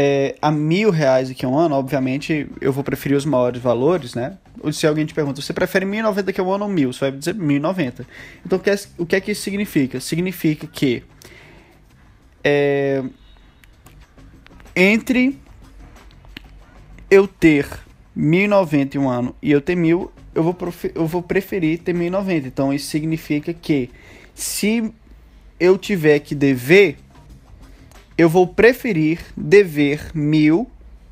é, 0.00 0.36
a 0.40 0.52
mil 0.52 0.92
reais 0.92 1.28
daqui 1.28 1.44
a 1.44 1.48
um 1.48 1.58
ano, 1.58 1.74
obviamente 1.74 2.48
eu 2.60 2.72
vou 2.72 2.84
preferir 2.84 3.18
os 3.18 3.24
maiores 3.24 3.60
valores, 3.60 4.14
né? 4.14 4.38
Ou 4.60 4.72
se 4.72 4.86
alguém 4.86 5.04
te 5.04 5.12
pergunta, 5.12 5.42
você 5.42 5.52
prefere 5.52 5.84
1.090 5.84 6.22
daqui 6.22 6.40
a 6.40 6.44
um 6.44 6.52
ano 6.52 6.66
ou 6.66 6.70
mil? 6.70 6.92
Você 6.92 7.10
vai 7.10 7.18
dizer 7.18 7.34
1.090. 7.34 8.06
Então 8.46 8.60
o 8.96 9.04
que 9.04 9.16
é 9.16 9.20
que 9.20 9.32
isso 9.32 9.42
significa? 9.42 9.98
Significa 9.98 10.68
que 10.68 11.02
é, 12.44 13.02
entre 14.76 15.36
eu 17.10 17.26
ter 17.26 17.66
1.090 18.16 18.94
em 18.94 18.98
um 18.98 19.08
ano 19.08 19.34
e 19.42 19.50
eu 19.50 19.60
ter 19.60 19.74
mil, 19.74 20.12
eu 20.32 20.44
vou, 20.44 20.56
eu 20.94 21.06
vou 21.08 21.24
preferir 21.24 21.80
ter 21.80 21.92
1.090. 21.92 22.46
Então 22.46 22.72
isso 22.72 22.86
significa 22.86 23.52
que 23.52 23.90
se 24.32 24.94
eu 25.58 25.76
tiver 25.76 26.20
que 26.20 26.36
dever, 26.36 26.98
eu 28.18 28.28
vou 28.28 28.48
preferir 28.48 29.20
dever 29.36 30.10
mil 30.12 30.68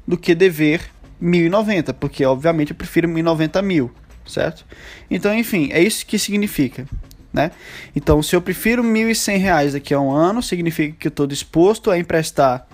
do 0.07 0.19
que 0.19 0.35
dever 0.35 0.91
1.090, 1.23 1.95
porque 1.95 2.25
obviamente 2.25 2.71
eu 2.71 2.77
prefiro 2.77 3.09
1.090 3.09 3.63
mil, 3.63 3.93
certo? 4.27 4.67
Então, 5.09 5.33
enfim, 5.33 5.71
é 5.71 5.81
isso 5.81 6.05
que 6.05 6.19
significa. 6.19 6.87
Né? 7.33 7.53
Então, 7.95 8.23
se 8.23 8.35
eu 8.35 8.43
prefiro 8.43 8.83
R$ 8.83 8.89
1.100 8.89 9.73
daqui 9.73 9.95
a 9.95 10.01
um 10.01 10.11
ano, 10.11 10.43
significa 10.43 10.97
que 10.99 11.07
eu 11.07 11.11
estou 11.11 11.27
disposto 11.27 11.91
a 11.91 11.99
emprestar 11.99 12.67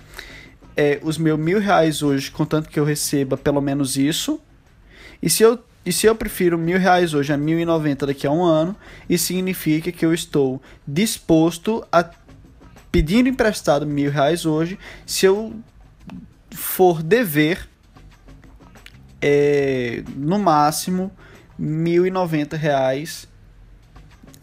é, 0.75 0.99
os 1.03 1.17
meus 1.17 1.39
mil 1.39 1.59
reais 1.59 2.01
hoje, 2.01 2.31
contanto 2.31 2.69
que 2.69 2.79
eu 2.79 2.85
receba 2.85 3.37
pelo 3.37 3.61
menos 3.61 3.97
isso. 3.97 4.39
E 5.21 5.29
se 5.29 5.43
eu, 5.43 5.59
e 5.85 5.91
se 5.91 6.07
eu 6.07 6.15
prefiro 6.15 6.57
mil 6.57 6.79
reais 6.79 7.13
hoje 7.13 7.31
a 7.31 7.37
mil 7.37 7.59
e 7.59 7.65
noventa 7.65 8.07
daqui 8.07 8.25
a 8.25 8.31
um 8.31 8.43
ano, 8.43 8.75
isso 9.07 9.25
significa 9.25 9.91
que 9.91 10.05
eu 10.05 10.13
estou 10.13 10.61
disposto 10.87 11.85
a 11.91 12.03
pedir 12.93 13.25
emprestado 13.25 13.87
mil 13.87 14.11
reais 14.11 14.45
hoje, 14.45 14.77
se 15.03 15.25
eu 15.25 15.51
for 16.51 17.01
dever 17.01 17.67
é, 19.19 20.03
no 20.15 20.37
máximo 20.37 21.11
mil 21.57 22.05
e 22.05 22.11
noventa 22.11 22.55
reais 22.55 23.27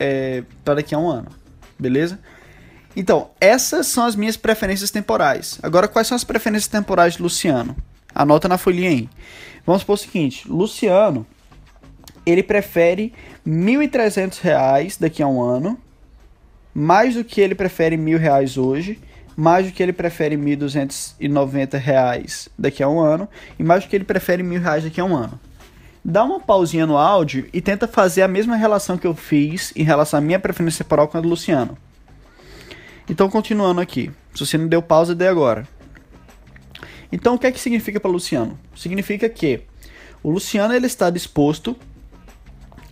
é, 0.01 0.43
para 0.65 0.75
daqui 0.75 0.97
a 0.97 0.99
um 0.99 1.09
ano, 1.09 1.29
beleza? 1.79 2.19
Então, 2.97 3.31
essas 3.41 3.87
são 3.87 4.05
as 4.05 4.17
minhas 4.17 4.37
preferências 4.37 4.91
temporais. 4.91 5.61
Agora, 5.63 5.87
quais 5.87 6.09
são 6.09 6.17
as 6.17 6.25
preferências 6.25 6.67
temporais 6.67 7.15
de 7.15 7.23
Luciano? 7.23 7.77
Anota 8.13 8.49
na 8.49 8.59
folhinha 8.59 8.91
aí. 8.91 9.09
Vamos 9.65 9.83
supor 9.83 9.95
o 9.95 9.97
seguinte: 9.97 10.51
Luciano, 10.51 11.25
ele 12.27 12.43
prefere 12.43 13.15
R$ 13.47 13.53
1.300 13.53 14.97
daqui 14.99 15.23
a 15.23 15.29
um 15.29 15.41
ano, 15.41 15.79
mais 16.75 17.15
do 17.15 17.25
que 17.25 17.41
ele 17.41 17.55
prefere 17.55 17.97
R$ 17.97 18.17
reais 18.17 18.57
hoje, 18.57 18.99
mais 19.37 19.67
do 19.67 19.73
que 19.73 19.83
ele 19.83 19.93
prefere 19.93 20.37
R$ 20.37 20.57
1.290 20.57 22.49
daqui 22.59 22.83
a 22.83 22.89
um 22.89 23.01
ano, 23.01 23.29
e 23.59 23.63
mais 23.63 23.85
do 23.85 23.91
que 23.91 23.97
ele 23.97 24.05
prefere 24.05 24.43
R$ 24.43 24.59
reais 24.59 24.85
daqui 24.85 25.01
a 25.01 25.05
um 25.05 25.17
ano. 25.17 25.39
Dá 26.05 26.25
uma 26.25 26.41
pausinha 26.41 26.87
no 26.87 26.97
áudio 26.97 27.47
e 27.53 27.61
tenta 27.61 27.87
fazer 27.87 28.23
a 28.23 28.29
mesma 28.29 28.57
relação 28.57 28.97
que 28.97 29.07
eu 29.07 29.15
fiz 29.15 29.73
em 29.77 29.83
relação 29.83 30.19
à 30.19 30.21
minha 30.21 30.39
preferência 30.39 30.83
temporal 30.83 31.09
com 31.09 31.19
a 31.19 31.21
do 31.21 31.29
Luciano. 31.29 31.77
Então, 33.09 33.29
continuando 33.29 33.81
aqui. 33.81 34.11
Se 34.35 34.47
você 34.47 34.57
não 34.57 34.69
deu 34.69 34.81
pausa, 34.81 35.15
dê 35.15 35.27
agora. 35.27 35.69
Então, 37.13 37.35
o 37.35 37.39
que 37.39 37.47
é 37.47 37.53
que 37.53 37.61
significa 37.61 37.99
para 38.01 38.11
Luciano? 38.11 38.59
Significa 38.75 39.29
que 39.29 39.63
o 40.23 40.31
Luciano 40.31 40.73
ele 40.73 40.87
está 40.87 41.11
disposto 41.11 41.77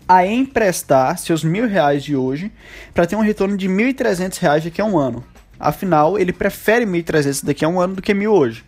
a 0.09 0.27
emprestar 0.27 1.19
seus 1.19 1.45
mil 1.45 1.69
reais 1.69 2.03
de 2.03 2.17
hoje 2.17 2.51
para 2.95 3.07
ter 3.07 3.15
um 3.15 3.21
retorno 3.21 3.57
de 3.57 3.69
mil 3.69 3.89
e 3.89 3.95
trezentos 3.95 4.39
reais 4.39 4.65
daqui 4.65 4.81
a 4.81 4.85
um 4.85 4.99
ano. 4.99 5.23
Afinal, 5.61 6.19
ele 6.19 6.33
prefere 6.33 6.87
mil 6.87 7.01
e 7.01 7.05
trezentos 7.05 7.43
daqui 7.43 7.65
a 7.65 7.69
um 7.69 7.79
ano 7.81 7.97
do 7.97 8.03
que 8.03 8.15
mil 8.15 8.33
hoje, 8.33 8.65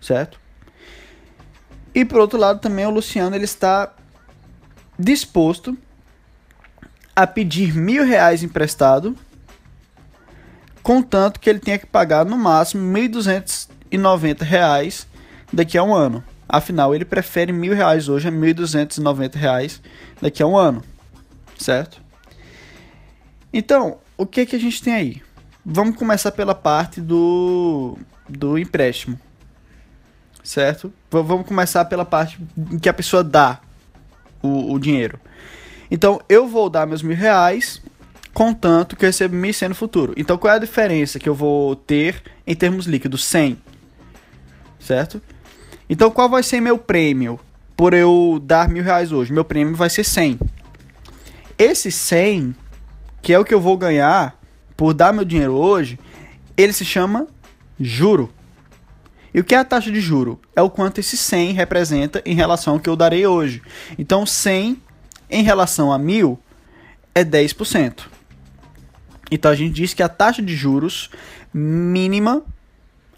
certo? 0.00 0.38
E 1.94 2.04
por 2.04 2.20
outro 2.20 2.38
lado, 2.38 2.60
também 2.60 2.84
o 2.84 2.90
Luciano 2.90 3.34
ele 3.34 3.44
está 3.44 3.94
disposto 4.98 5.76
a 7.16 7.26
pedir 7.26 7.74
mil 7.74 8.04
reais 8.04 8.42
emprestado 8.42 9.16
contanto 10.82 11.38
que 11.38 11.48
ele 11.48 11.60
tenha 11.60 11.78
que 11.78 11.86
pagar 11.86 12.24
no 12.24 12.36
máximo 12.36 12.92
R$ 12.92 13.08
1.290 13.08 15.06
daqui 15.52 15.78
a 15.78 15.84
um 15.84 15.94
ano. 15.94 16.24
Afinal, 16.48 16.94
ele 16.94 17.04
prefere 17.04 17.52
R$ 17.52 17.74
reais 17.74 18.08
hoje 18.08 18.28
a 18.28 18.30
R$ 18.30 18.36
1.290 18.36 19.80
daqui 20.20 20.42
a 20.42 20.46
um 20.46 20.56
ano, 20.56 20.82
certo? 21.58 22.00
Então, 23.52 23.98
o 24.16 24.26
que 24.26 24.44
que 24.44 24.56
a 24.56 24.58
gente 24.58 24.82
tem 24.82 24.94
aí? 24.94 25.22
Vamos 25.64 25.96
começar 25.96 26.32
pela 26.32 26.54
parte 26.54 27.00
do, 27.00 27.96
do 28.28 28.58
empréstimo, 28.58 29.18
certo? 30.42 30.92
V 31.10 31.22
vamos 31.22 31.46
começar 31.46 31.84
pela 31.84 32.04
parte 32.04 32.38
em 32.70 32.78
que 32.78 32.88
a 32.88 32.94
pessoa 32.94 33.22
dá 33.22 33.60
o, 34.42 34.72
o 34.72 34.78
dinheiro. 34.78 35.18
Então, 35.90 36.20
eu 36.28 36.48
vou 36.48 36.68
dar 36.68 36.86
meus 36.86 37.02
mil 37.02 37.16
reais 37.16 37.80
contanto 38.32 38.96
que 38.96 39.04
eu 39.04 39.08
recebo 39.08 39.36
1.100 39.36 39.68
no 39.68 39.74
futuro. 39.74 40.14
Então 40.16 40.38
qual 40.38 40.52
é 40.52 40.56
a 40.56 40.60
diferença 40.60 41.18
que 41.18 41.28
eu 41.28 41.34
vou 41.34 41.76
ter 41.76 42.22
em 42.46 42.54
termos 42.54 42.86
líquidos? 42.86 43.24
100. 43.24 43.58
Certo? 44.78 45.22
Então 45.92 46.10
qual 46.10 46.26
vai 46.26 46.42
ser 46.42 46.58
meu 46.58 46.78
prêmio 46.78 47.38
por 47.76 47.92
eu 47.92 48.40
dar 48.42 48.66
mil 48.66 48.82
reais 48.82 49.12
hoje? 49.12 49.30
Meu 49.30 49.44
prêmio 49.44 49.76
vai 49.76 49.90
ser 49.90 50.02
100. 50.02 50.40
Esse 51.58 51.92
100, 51.92 52.56
que 53.20 53.30
é 53.30 53.38
o 53.38 53.44
que 53.44 53.52
eu 53.52 53.60
vou 53.60 53.76
ganhar 53.76 54.34
por 54.74 54.94
dar 54.94 55.12
meu 55.12 55.22
dinheiro 55.22 55.52
hoje, 55.52 55.98
ele 56.56 56.72
se 56.72 56.82
chama 56.82 57.26
juro. 57.78 58.32
E 59.34 59.40
o 59.40 59.44
que 59.44 59.54
é 59.54 59.58
a 59.58 59.66
taxa 59.66 59.92
de 59.92 60.00
juro? 60.00 60.40
É 60.56 60.62
o 60.62 60.70
quanto 60.70 60.98
esse 60.98 61.14
100 61.14 61.52
representa 61.52 62.22
em 62.24 62.34
relação 62.34 62.72
ao 62.72 62.80
que 62.80 62.88
eu 62.88 62.96
darei 62.96 63.26
hoje. 63.26 63.60
Então 63.98 64.24
100 64.24 64.80
em 65.28 65.42
relação 65.42 65.92
a 65.92 65.98
mil 65.98 66.38
é 67.14 67.22
10%. 67.22 68.04
Então 69.30 69.50
a 69.50 69.54
gente 69.54 69.74
diz 69.74 69.92
que 69.92 70.02
a 70.02 70.08
taxa 70.08 70.40
de 70.40 70.56
juros 70.56 71.10
mínima 71.52 72.42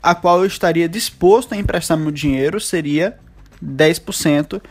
a 0.04 0.14
qual 0.14 0.40
eu 0.40 0.46
estaria 0.46 0.86
disposto 0.86 1.54
a 1.54 1.56
emprestar 1.56 1.96
meu 1.96 2.10
dinheiro 2.10 2.60
seria 2.60 3.18
10% 3.64 4.62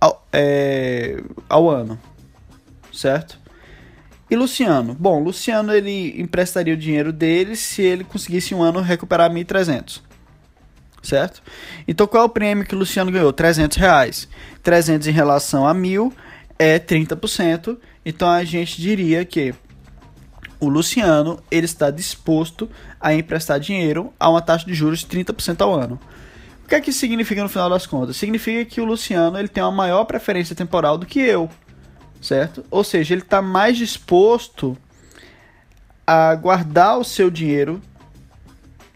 ao, 0.00 0.26
é, 0.32 1.22
ao 1.46 1.68
ano, 1.68 2.00
certo? 2.90 3.38
E 4.30 4.34
Luciano? 4.34 4.94
Bom, 4.98 5.22
Luciano 5.22 5.70
ele 5.70 6.18
emprestaria 6.18 6.72
o 6.72 6.78
dinheiro 6.78 7.12
dele 7.12 7.56
se 7.56 7.82
ele 7.82 8.04
conseguisse 8.04 8.54
um 8.54 8.62
ano 8.62 8.80
recuperar 8.80 9.30
1.300, 9.30 10.00
certo? 11.02 11.42
Então 11.86 12.06
qual 12.06 12.22
é 12.22 12.26
o 12.26 12.30
prêmio 12.30 12.64
que 12.64 12.74
o 12.74 12.78
Luciano 12.78 13.12
ganhou? 13.12 13.34
300 13.34 13.76
reais. 13.76 14.26
300 14.62 15.08
em 15.08 15.12
relação 15.12 15.68
a 15.68 15.74
1.000 15.74 16.10
é 16.58 16.78
30%, 16.78 17.76
então 18.02 18.30
a 18.30 18.42
gente 18.44 18.80
diria 18.80 19.26
que 19.26 19.54
o 20.58 20.70
Luciano 20.70 21.42
ele 21.50 21.66
está 21.66 21.90
disposto 21.90 22.70
a 23.04 23.12
emprestar 23.12 23.60
dinheiro 23.60 24.10
a 24.18 24.30
uma 24.30 24.40
taxa 24.40 24.64
de 24.64 24.72
juros 24.72 25.00
de 25.00 25.06
30% 25.06 25.60
ao 25.60 25.74
ano. 25.74 26.00
O 26.64 26.66
que 26.66 26.74
é 26.74 26.80
que 26.80 26.88
isso 26.88 27.00
significa 27.00 27.42
no 27.42 27.50
final 27.50 27.68
das 27.68 27.86
contas? 27.86 28.16
Significa 28.16 28.64
que 28.64 28.80
o 28.80 28.84
Luciano 28.86 29.38
ele 29.38 29.46
tem 29.46 29.62
uma 29.62 29.70
maior 29.70 30.06
preferência 30.06 30.56
temporal 30.56 30.96
do 30.96 31.04
que 31.04 31.20
eu, 31.20 31.50
certo? 32.18 32.64
Ou 32.70 32.82
seja, 32.82 33.12
ele 33.12 33.20
está 33.20 33.42
mais 33.42 33.76
disposto 33.76 34.74
a 36.06 36.34
guardar 36.34 36.98
o 36.98 37.04
seu 37.04 37.30
dinheiro 37.30 37.78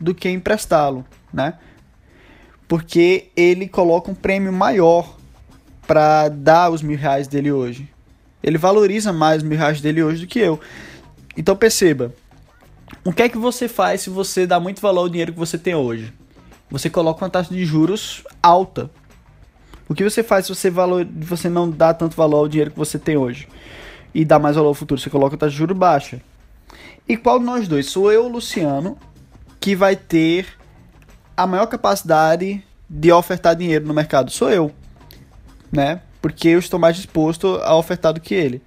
do 0.00 0.15
que 0.15 0.31
emprestá-lo, 0.31 1.05
né? 1.31 1.59
Porque 2.67 3.31
ele 3.37 3.69
coloca 3.69 4.11
um 4.11 4.15
prêmio 4.15 4.55
maior 4.55 5.19
para 5.87 6.31
dar 6.31 6.71
os 6.71 6.81
mil 6.81 6.97
reais 6.97 7.29
dele 7.29 7.53
hoje. 7.53 7.87
Ele 8.43 8.57
valoriza 8.57 9.12
mais 9.12 9.43
os 9.43 9.49
mil 9.49 9.59
reais 9.59 9.83
dele 9.83 10.03
hoje 10.03 10.23
do 10.23 10.27
que 10.27 10.38
eu. 10.38 10.59
Então 11.37 11.55
perceba, 11.55 12.15
o 13.09 13.12
que 13.12 13.23
é 13.23 13.29
que 13.31 13.38
você 13.38 13.69
faz 13.69 14.03
se 14.03 14.11
você 14.11 14.47
dá 14.47 14.61
muito 14.61 14.83
valor 14.83 15.00
ao 15.00 15.09
dinheiro 15.09 15.33
que 15.33 15.38
você 15.38 15.57
tem 15.57 15.75
hoje? 15.75 16.12
Você 16.71 16.91
coloca 16.91 17.25
uma 17.25 17.31
taxa 17.31 17.55
de 17.55 17.65
juros 17.65 18.23
alta. 18.43 18.91
O 19.88 19.95
que 19.95 20.05
você 20.05 20.23
faz 20.23 20.45
se 20.45 20.55
você, 20.55 20.69
valor, 20.69 21.09
você 21.11 21.49
não 21.49 21.71
dá 21.71 21.95
tanto 21.95 22.15
valor 22.15 22.37
ao 22.37 22.49
dinheiro 22.49 22.71
que 22.71 22.77
você 22.77 22.99
tem 22.99 23.17
hoje? 23.17 23.49
E 24.15 24.27
dá 24.27 24.38
mais 24.38 24.57
valor 24.57 24.69
ao 24.69 24.75
futuro? 24.75 25.00
Você 25.00 25.09
coloca 25.09 25.37
a 25.37 25.38
taxa 25.38 25.53
de 25.53 25.57
juros 25.57 25.75
baixa. 25.75 26.21
E 27.09 27.17
qual 27.17 27.38
de 27.38 27.47
nós 27.47 27.67
dois? 27.67 27.87
Sou 27.87 28.12
eu, 28.12 28.29
Luciano, 28.29 28.99
que 29.59 29.75
vai 29.75 29.97
ter 29.97 30.47
a 31.35 31.47
maior 31.47 31.65
capacidade 31.65 32.62
de 32.91 33.11
ofertar 33.11 33.57
dinheiro 33.57 33.87
no 33.87 33.95
mercado? 33.95 34.31
Sou 34.31 34.50
eu, 34.50 34.71
né? 35.73 36.03
Porque 36.21 36.49
eu 36.49 36.59
estou 36.59 36.79
mais 36.79 36.95
disposto 36.95 37.59
a 37.62 37.75
ofertar 37.75 38.12
do 38.12 38.21
que 38.21 38.35
ele. 38.35 38.61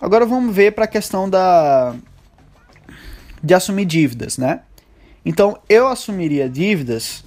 Agora 0.00 0.24
vamos 0.24 0.54
ver 0.54 0.70
para 0.70 0.84
a 0.84 0.88
questão 0.88 1.28
da 1.28 1.96
de 3.42 3.54
assumir 3.54 3.84
dívidas, 3.84 4.38
né? 4.38 4.60
Então 5.24 5.58
eu 5.68 5.86
assumiria 5.88 6.48
dívidas 6.48 7.24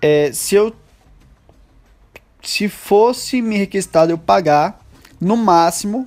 é, 0.00 0.30
se 0.32 0.54
eu 0.54 0.74
se 2.42 2.68
fosse 2.68 3.42
me 3.42 3.56
requisitado 3.56 4.12
eu 4.12 4.18
pagar 4.18 4.80
no 5.20 5.36
máximo 5.36 6.06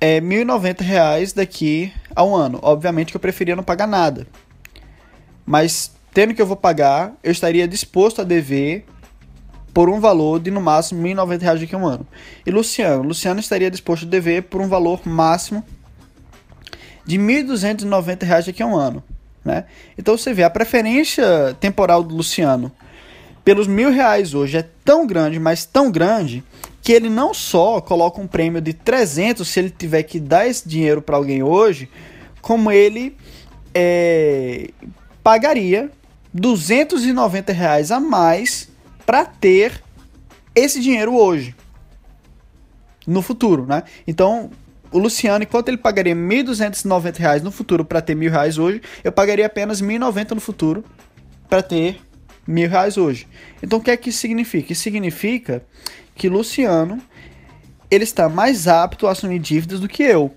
é, 0.00 0.16
R$ 0.16 0.20
1.090 0.20 1.34
daqui 1.34 1.92
a 2.14 2.24
um 2.24 2.34
ano. 2.34 2.58
Obviamente 2.60 3.12
que 3.12 3.16
eu 3.16 3.20
preferia 3.20 3.54
não 3.54 3.62
pagar 3.62 3.86
nada. 3.86 4.26
Mas 5.46 5.92
tendo 6.12 6.34
que 6.34 6.42
eu 6.42 6.46
vou 6.46 6.56
pagar, 6.56 7.14
eu 7.22 7.30
estaria 7.30 7.68
disposto 7.68 8.20
a 8.20 8.24
dever 8.24 8.84
por 9.72 9.88
um 9.88 10.00
valor 10.00 10.40
de 10.40 10.50
no 10.50 10.60
máximo 10.60 11.02
R$ 11.06 11.14
1.090 11.14 11.60
daqui 11.60 11.74
a 11.74 11.78
um 11.78 11.86
ano. 11.86 12.06
E 12.44 12.50
Luciano? 12.50 13.02
Luciano 13.02 13.40
estaria 13.40 13.70
disposto 13.70 14.06
a 14.06 14.08
dever 14.08 14.44
por 14.44 14.60
um 14.60 14.68
valor 14.68 15.00
máximo 15.04 15.64
de 17.04 17.16
R$ 17.16 17.42
1.290 17.44 18.46
daqui 18.46 18.62
a 18.62 18.66
um 18.66 18.76
ano. 18.76 19.02
Né? 19.44 19.64
Então 19.98 20.16
você 20.16 20.32
vê, 20.32 20.42
a 20.42 20.50
preferência 20.50 21.54
temporal 21.60 22.02
do 22.02 22.14
Luciano 22.14 22.72
pelos 23.44 23.66
mil 23.66 23.90
reais 23.90 24.32
hoje 24.32 24.56
é 24.56 24.64
tão 24.84 25.06
grande, 25.06 25.38
mas 25.38 25.66
tão 25.66 25.90
grande, 25.90 26.42
que 26.80 26.92
ele 26.92 27.10
não 27.10 27.34
só 27.34 27.80
coloca 27.80 28.20
um 28.20 28.26
prêmio 28.26 28.60
de 28.60 28.72
300 28.72 29.46
se 29.46 29.58
ele 29.58 29.70
tiver 29.70 30.02
que 30.02 30.18
dar 30.18 30.46
esse 30.46 30.66
dinheiro 30.68 31.02
para 31.02 31.16
alguém 31.16 31.42
hoje, 31.42 31.90
como 32.40 32.70
ele 32.70 33.16
é, 33.74 34.70
pagaria 35.22 35.90
290 36.32 37.52
reais 37.52 37.90
a 37.90 38.00
mais 38.00 38.68
para 39.04 39.24
ter 39.24 39.82
esse 40.54 40.80
dinheiro 40.80 41.14
hoje, 41.14 41.54
no 43.06 43.20
futuro, 43.20 43.66
né? 43.66 43.82
Então, 44.06 44.50
o 44.94 44.98
Luciano, 45.00 45.42
enquanto 45.42 45.68
ele 45.70 45.76
pagaria 45.76 46.14
R$ 46.14 46.20
1.290 46.20 47.42
no 47.42 47.50
futuro 47.50 47.84
para 47.84 48.00
ter 48.00 48.14
mil 48.14 48.30
reais 48.30 48.58
hoje, 48.58 48.80
eu 49.02 49.10
pagaria 49.10 49.44
apenas 49.44 49.80
R$ 49.80 49.88
1.090 49.88 50.30
no 50.30 50.40
futuro 50.40 50.84
para 51.48 51.60
ter 51.64 52.00
mil 52.46 52.70
reais 52.70 52.96
hoje. 52.96 53.26
Então, 53.60 53.80
o 53.80 53.82
que 53.82 53.90
é 53.90 53.96
que 53.96 54.10
isso 54.10 54.20
significa? 54.20 54.72
Isso 54.72 54.82
significa 54.82 55.64
que 56.14 56.28
Luciano 56.28 57.02
ele 57.90 58.04
está 58.04 58.28
mais 58.28 58.68
apto 58.68 59.08
a 59.08 59.10
assumir 59.10 59.40
dívidas 59.40 59.80
do 59.80 59.88
que 59.88 60.04
eu. 60.04 60.32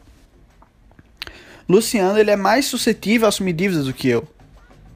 Luciano 1.70 2.18
ele 2.18 2.32
é 2.32 2.36
mais 2.36 2.66
suscetível 2.66 3.28
a 3.28 3.30
assumir 3.30 3.54
dívidas 3.54 3.86
do 3.86 3.94
que 3.94 4.08
eu, 4.08 4.28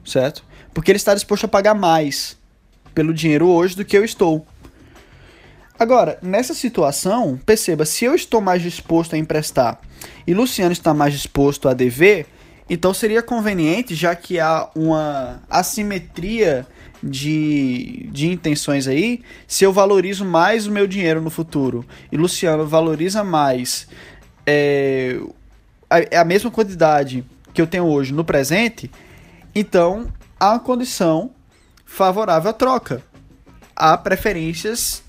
certo? 0.04 0.44
Porque 0.74 0.90
ele 0.90 0.96
está 0.96 1.14
disposto 1.14 1.44
a 1.44 1.48
pagar 1.48 1.74
mais 1.74 2.36
pelo 2.92 3.14
dinheiro 3.14 3.46
hoje 3.46 3.76
do 3.76 3.84
que 3.84 3.96
eu 3.96 4.04
estou. 4.04 4.44
Agora, 5.82 6.16
nessa 6.22 6.54
situação, 6.54 7.36
perceba, 7.44 7.84
se 7.84 8.04
eu 8.04 8.14
estou 8.14 8.40
mais 8.40 8.62
disposto 8.62 9.16
a 9.16 9.18
emprestar 9.18 9.80
e 10.24 10.32
Luciano 10.32 10.70
está 10.70 10.94
mais 10.94 11.12
disposto 11.12 11.68
a 11.68 11.74
dever, 11.74 12.26
então 12.70 12.94
seria 12.94 13.20
conveniente, 13.20 13.92
já 13.92 14.14
que 14.14 14.38
há 14.38 14.70
uma 14.76 15.42
assimetria 15.50 16.64
de, 17.02 18.08
de 18.12 18.28
intenções 18.28 18.86
aí, 18.86 19.24
se 19.44 19.64
eu 19.64 19.72
valorizo 19.72 20.24
mais 20.24 20.68
o 20.68 20.70
meu 20.70 20.86
dinheiro 20.86 21.20
no 21.20 21.30
futuro 21.30 21.84
e 22.12 22.16
Luciano 22.16 22.64
valoriza 22.64 23.24
mais 23.24 23.88
é, 24.46 25.18
a, 25.90 26.20
a 26.20 26.24
mesma 26.24 26.48
quantidade 26.52 27.24
que 27.52 27.60
eu 27.60 27.66
tenho 27.66 27.86
hoje 27.86 28.12
no 28.12 28.24
presente, 28.24 28.88
então 29.52 30.06
há 30.38 30.50
uma 30.50 30.60
condição 30.60 31.32
favorável 31.84 32.50
à 32.50 32.52
troca. 32.52 33.02
Há 33.74 33.98
preferências 33.98 35.02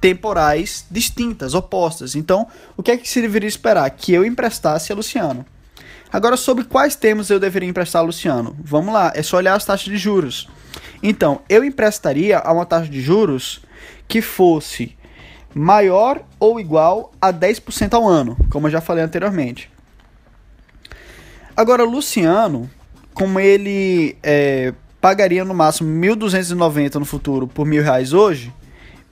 temporais 0.00 0.86
distintas, 0.90 1.54
opostas. 1.54 2.14
Então, 2.14 2.46
o 2.76 2.82
que 2.82 2.90
é 2.90 2.96
que 2.96 3.08
se 3.08 3.20
deveria 3.20 3.48
esperar? 3.48 3.90
Que 3.90 4.12
eu 4.12 4.24
emprestasse 4.24 4.92
a 4.92 4.96
Luciano. 4.96 5.44
Agora, 6.12 6.36
sobre 6.36 6.64
quais 6.64 6.96
termos 6.96 7.30
eu 7.30 7.38
deveria 7.38 7.68
emprestar 7.68 8.02
a 8.02 8.04
Luciano? 8.04 8.56
Vamos 8.64 8.92
lá, 8.92 9.12
é 9.14 9.22
só 9.22 9.36
olhar 9.36 9.54
as 9.54 9.64
taxas 9.64 9.86
de 9.86 9.96
juros. 9.96 10.48
Então, 11.02 11.42
eu 11.48 11.62
emprestaria 11.64 12.38
a 12.38 12.52
uma 12.52 12.66
taxa 12.66 12.88
de 12.88 13.00
juros 13.00 13.60
que 14.08 14.20
fosse 14.20 14.96
maior 15.54 16.22
ou 16.38 16.58
igual 16.58 17.12
a 17.20 17.32
10% 17.32 17.94
ao 17.94 18.08
ano, 18.08 18.36
como 18.50 18.66
eu 18.66 18.70
já 18.70 18.80
falei 18.80 19.04
anteriormente. 19.04 19.70
Agora, 21.56 21.84
Luciano, 21.84 22.68
como 23.14 23.38
ele 23.38 24.16
é, 24.22 24.72
pagaria 25.00 25.44
no 25.44 25.54
máximo 25.54 25.88
1.290 26.00 26.96
no 26.96 27.04
futuro 27.04 27.46
por 27.46 27.66
mil 27.66 27.82
reais 27.82 28.12
hoje, 28.12 28.52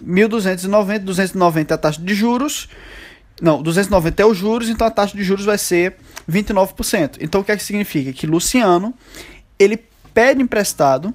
1.290, 0.04 0.98
290 1.00 1.72
é 1.72 1.74
a 1.74 1.78
taxa 1.78 2.00
de 2.00 2.14
juros, 2.14 2.68
não, 3.40 3.62
290 3.62 4.22
é 4.22 4.26
os 4.26 4.36
juros, 4.36 4.68
então 4.68 4.86
a 4.86 4.90
taxa 4.90 5.16
de 5.16 5.22
juros 5.22 5.44
vai 5.44 5.58
ser 5.58 5.96
29%. 6.28 7.18
Então 7.20 7.40
o 7.40 7.44
que 7.44 7.52
é 7.52 7.56
que 7.56 7.62
significa? 7.62 8.12
Que 8.12 8.26
Luciano, 8.26 8.92
ele 9.58 9.78
pede 10.12 10.42
emprestado 10.42 11.14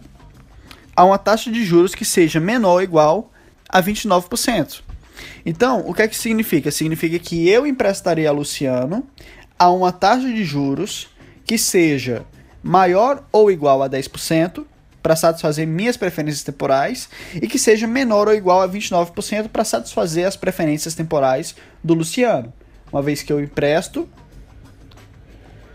a 0.96 1.04
uma 1.04 1.18
taxa 1.18 1.52
de 1.52 1.64
juros 1.66 1.94
que 1.94 2.06
seja 2.06 2.40
menor 2.40 2.76
ou 2.76 2.82
igual 2.82 3.32
a 3.68 3.82
29%. 3.82 4.82
Então, 5.46 5.84
o 5.86 5.94
que 5.94 6.02
é 6.02 6.08
que 6.08 6.16
significa? 6.16 6.72
Significa 6.72 7.20
que 7.20 7.50
eu 7.50 7.68
emprestaria 7.68 8.30
a 8.30 8.32
Luciano 8.32 9.06
a 9.58 9.70
uma 9.70 9.92
taxa 9.92 10.28
de 10.28 10.44
juros 10.44 11.08
que 11.46 11.58
seja 11.58 12.26
maior 12.62 13.26
ou 13.32 13.52
igual 13.52 13.84
a 13.84 13.90
10% 13.90 14.66
para 15.04 15.18
satisfazer 15.18 15.68
minhas 15.68 15.98
preferências 15.98 16.44
temporais 16.44 17.10
e 17.36 17.46
que 17.46 17.60
seja 17.60 17.86
menor 17.86 18.30
ou 18.30 18.34
igual 18.34 18.62
a 18.62 18.70
29% 18.70 19.50
para 19.50 19.66
satisfazer 19.66 20.26
as 20.26 20.38
preferências 20.38 20.96
temporais 20.96 21.56
do 21.84 21.94
Luciano. 21.94 22.54
Uma 22.92 23.02
vez 23.02 23.22
que 23.22 23.34
eu 23.34 23.44
empresto, 23.44 24.10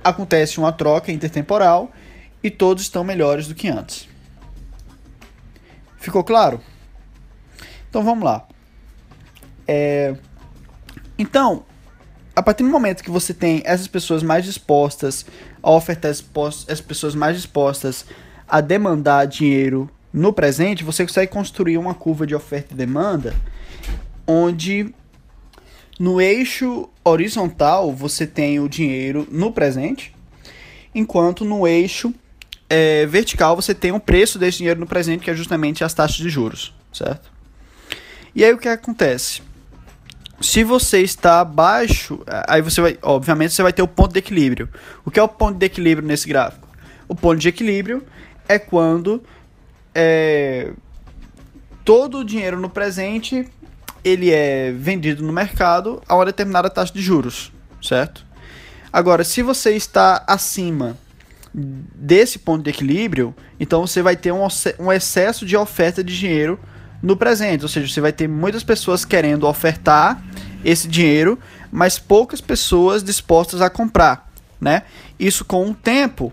acontece 0.03 0.59
uma 0.59 0.73
troca 0.73 1.13
intertemporal 1.13 1.93
e 2.43 2.51
todos 2.51 2.85
estão 2.85 3.05
melhores 3.05 3.47
do 3.47 3.55
que 3.55 3.69
antes. 3.69 4.09
Ficou 5.99 6.25
claro? 6.25 6.61
Então 7.91 8.03
vamos 8.03 8.25
lá. 8.25 8.49
É... 9.67 10.17
Então, 11.19 11.67
a 12.35 12.43
partir 12.43 12.63
do 12.63 12.71
momento 12.71 13.03
que 13.03 13.11
você 13.11 13.35
tem 13.35 13.61
essas 13.65 13.89
pessoas 13.89 14.23
mais 14.23 14.45
dispostas 14.45 15.27
a 15.63 15.71
ofertar 15.73 16.13
essas 16.13 16.81
pessoas 16.81 17.15
mais 17.15 17.37
dispostas 17.37 18.07
a 18.49 18.61
demandar 18.61 19.27
dinheiro 19.27 19.91
no 20.13 20.33
presente, 20.33 20.85
você 20.85 21.07
consegue 21.07 21.31
construir 21.31 21.77
uma 21.79 21.95
curva 21.95 22.27
de 22.27 22.35
oferta 22.35 22.73
e 22.73 22.77
demanda 22.77 23.35
onde 24.27 24.93
no 25.99 26.21
eixo 26.21 26.89
horizontal 27.05 27.93
você 27.93 28.27
tem 28.27 28.61
o 28.61 28.69
dinheiro 28.69 29.27
no 29.31 29.53
presente, 29.53 30.15
enquanto 30.95 31.45
no 31.45 31.67
eixo 31.67 32.15
é, 32.69 33.07
vertical 33.07 33.57
você 33.57 33.75
tem 33.75 33.93
o 33.93 34.01
preço 34.01 34.39
desse 34.39 34.59
dinheiro 34.59 34.79
no 34.79 34.87
presente, 34.87 35.25
que 35.25 35.31
é 35.31 35.35
justamente 35.35 35.83
as 35.83 35.95
taxas 35.95 36.17
de 36.17 36.29
juros, 36.29 36.75
certo? 36.93 37.31
E 38.35 38.45
aí 38.45 38.53
o 38.53 38.59
que 38.59 38.69
acontece? 38.69 39.43
Se 40.41 40.63
você 40.63 41.01
está 41.01 41.41
abaixo, 41.41 42.21
aí 42.47 42.63
você 42.63 42.81
vai, 42.81 42.99
obviamente, 43.03 43.53
você 43.53 43.63
vai 43.63 43.73
ter 43.73 43.83
o 43.83 43.89
ponto 43.89 44.13
de 44.13 44.21
equilíbrio. 44.21 44.69
O 45.05 45.11
que 45.11 45.19
é 45.19 45.23
o 45.23 45.27
ponto 45.27 45.59
de 45.59 45.67
equilíbrio 45.67 46.07
nesse 46.07 46.29
gráfico? 46.29 46.69
O 47.09 47.15
ponto 47.15 47.39
de 47.41 47.49
equilíbrio 47.49 48.05
é 48.49 48.59
quando 48.59 49.23
é, 49.95 50.73
todo 51.85 52.19
o 52.19 52.25
dinheiro 52.25 52.59
no 52.59 52.71
presente 52.71 53.49
ele 54.05 54.31
é 54.31 54.73
vendido 54.73 55.23
no 55.25 55.33
mercado 55.33 56.03
a 56.09 56.15
uma 56.15 56.25
determinada 56.25 56.71
taxa 56.71 56.93
de 56.93 57.03
juros, 57.03 57.53
certo? 57.83 58.25
Agora, 58.93 59.23
se 59.25 59.43
você 59.43 59.75
está 59.75 60.25
acima 60.27 60.97
desse 61.53 62.39
ponto 62.39 62.63
de 62.63 62.71
equilíbrio, 62.71 63.35
então 63.59 63.87
você 63.87 64.03
vai 64.03 64.17
ter 64.17 64.33
um, 64.33 64.47
um 64.79 64.93
excesso 64.93 65.45
de 65.45 65.57
oferta 65.57 66.03
de 66.03 66.19
dinheiro 66.19 66.59
no 67.03 67.17
presente, 67.17 67.63
ou 67.63 67.69
seja, 67.69 67.93
você 67.93 68.01
vai 68.01 68.13
ter 68.13 68.29
muitas 68.29 68.63
pessoas 68.65 69.05
querendo 69.05 69.47
ofertar 69.47 70.23
esse 70.65 70.89
dinheiro, 70.89 71.39
mas 71.71 71.99
poucas 71.99 72.41
pessoas 72.41 73.03
dispostas 73.03 73.61
a 73.61 73.71
comprar, 73.71 74.31
né? 74.61 74.83
Isso 75.19 75.45
com 75.45 75.71
o 75.71 75.75
tempo 75.75 76.33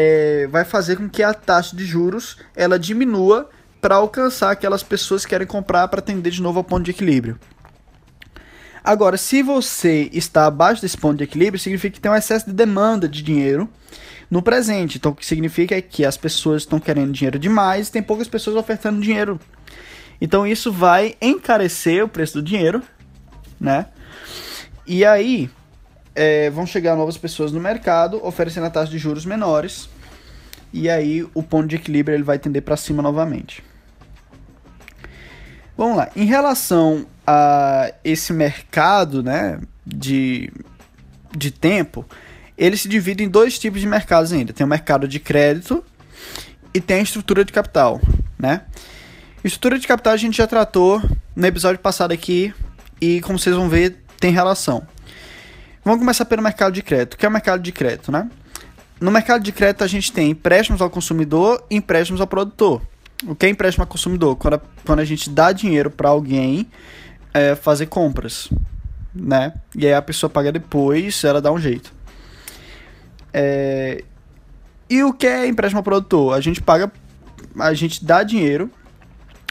é, 0.00 0.46
vai 0.46 0.64
fazer 0.64 0.94
com 0.94 1.08
que 1.08 1.24
a 1.24 1.34
taxa 1.34 1.74
de 1.74 1.84
juros 1.84 2.36
ela 2.54 2.78
diminua 2.78 3.50
para 3.80 3.96
alcançar 3.96 4.52
aquelas 4.52 4.80
pessoas 4.80 5.24
que 5.24 5.30
querem 5.30 5.46
comprar 5.46 5.88
para 5.88 5.98
atender 5.98 6.30
de 6.30 6.40
novo 6.40 6.58
ao 6.58 6.64
ponto 6.64 6.84
de 6.84 6.92
equilíbrio. 6.92 7.36
Agora, 8.84 9.16
se 9.16 9.42
você 9.42 10.08
está 10.12 10.46
abaixo 10.46 10.80
desse 10.80 10.96
ponto 10.96 11.18
de 11.18 11.24
equilíbrio, 11.24 11.58
significa 11.58 11.96
que 11.96 12.00
tem 12.00 12.12
um 12.12 12.14
excesso 12.14 12.46
de 12.46 12.52
demanda 12.52 13.08
de 13.08 13.22
dinheiro 13.22 13.68
no 14.30 14.40
presente. 14.40 14.98
Então, 14.98 15.10
o 15.10 15.14
que 15.16 15.26
significa 15.26 15.74
é 15.74 15.82
que 15.82 16.04
as 16.04 16.16
pessoas 16.16 16.62
estão 16.62 16.78
querendo 16.78 17.10
dinheiro 17.10 17.36
demais 17.36 17.88
e 17.88 17.92
tem 17.92 18.02
poucas 18.02 18.28
pessoas 18.28 18.54
ofertando 18.54 19.00
dinheiro. 19.00 19.40
Então, 20.20 20.46
isso 20.46 20.70
vai 20.70 21.16
encarecer 21.20 22.04
o 22.04 22.08
preço 22.08 22.34
do 22.34 22.42
dinheiro, 22.42 22.80
né? 23.60 23.86
E 24.86 25.04
aí, 25.04 25.50
é, 26.18 26.50
vão 26.50 26.66
chegar 26.66 26.96
novas 26.96 27.16
pessoas 27.16 27.52
no 27.52 27.60
mercado 27.60 28.20
oferecendo 28.26 28.66
a 28.66 28.70
taxa 28.70 28.90
de 28.90 28.98
juros 28.98 29.24
menores. 29.24 29.88
E 30.72 30.90
aí, 30.90 31.24
o 31.32 31.42
ponto 31.44 31.68
de 31.68 31.76
equilíbrio 31.76 32.16
ele 32.16 32.24
vai 32.24 32.40
tender 32.40 32.60
para 32.60 32.76
cima 32.76 33.00
novamente. 33.00 33.62
Vamos 35.76 35.96
lá. 35.96 36.10
Em 36.16 36.24
relação 36.24 37.06
a 37.24 37.92
esse 38.02 38.32
mercado 38.32 39.22
né, 39.22 39.60
de, 39.86 40.52
de 41.36 41.52
tempo, 41.52 42.04
ele 42.56 42.76
se 42.76 42.88
divide 42.88 43.22
em 43.22 43.28
dois 43.28 43.56
tipos 43.56 43.80
de 43.80 43.86
mercados 43.86 44.32
ainda. 44.32 44.52
Tem 44.52 44.66
o 44.66 44.68
mercado 44.68 45.06
de 45.06 45.20
crédito 45.20 45.84
e 46.74 46.80
tem 46.80 46.98
a 46.98 47.02
estrutura 47.02 47.44
de 47.44 47.52
capital, 47.52 48.00
né? 48.36 48.62
Estrutura 49.44 49.78
de 49.78 49.86
capital 49.86 50.12
a 50.12 50.16
gente 50.16 50.36
já 50.36 50.48
tratou 50.48 51.00
no 51.34 51.46
episódio 51.46 51.78
passado 51.78 52.10
aqui 52.10 52.52
e 53.00 53.20
como 53.20 53.38
vocês 53.38 53.54
vão 53.54 53.68
ver, 53.68 54.02
tem 54.18 54.32
relação. 54.32 54.84
Vamos 55.88 56.00
começar 56.02 56.26
pelo 56.26 56.42
mercado 56.42 56.74
de 56.74 56.82
crédito. 56.82 57.14
O 57.14 57.16
que 57.16 57.24
é 57.24 57.28
o 57.30 57.32
mercado 57.32 57.62
de 57.62 57.72
crédito, 57.72 58.12
né? 58.12 58.28
No 59.00 59.10
mercado 59.10 59.42
de 59.42 59.50
crédito 59.50 59.82
a 59.82 59.86
gente 59.86 60.12
tem 60.12 60.32
empréstimos 60.32 60.82
ao 60.82 60.90
consumidor 60.90 61.64
e 61.70 61.76
empréstimos 61.76 62.20
ao 62.20 62.26
produtor. 62.26 62.82
O 63.26 63.34
que 63.34 63.46
é 63.46 63.48
empréstimo 63.48 63.84
ao 63.84 63.86
consumidor? 63.86 64.36
Quando 64.36 64.54
a, 64.56 64.60
quando 64.84 64.98
a 64.98 65.04
gente 65.06 65.30
dá 65.30 65.50
dinheiro 65.50 65.90
para 65.90 66.10
alguém 66.10 66.66
é, 67.32 67.54
fazer 67.54 67.86
compras, 67.86 68.50
né? 69.14 69.54
E 69.74 69.86
aí 69.86 69.94
a 69.94 70.02
pessoa 70.02 70.28
paga 70.28 70.52
depois, 70.52 71.24
ela 71.24 71.40
dá 71.40 71.50
um 71.50 71.58
jeito. 71.58 71.90
É... 73.32 74.04
E 74.90 75.02
o 75.02 75.14
que 75.14 75.26
é 75.26 75.46
empréstimo 75.46 75.78
ao 75.78 75.84
produtor? 75.84 76.34
A 76.34 76.40
gente 76.42 76.60
paga, 76.60 76.92
a 77.58 77.72
gente 77.72 78.04
dá 78.04 78.22
dinheiro 78.22 78.70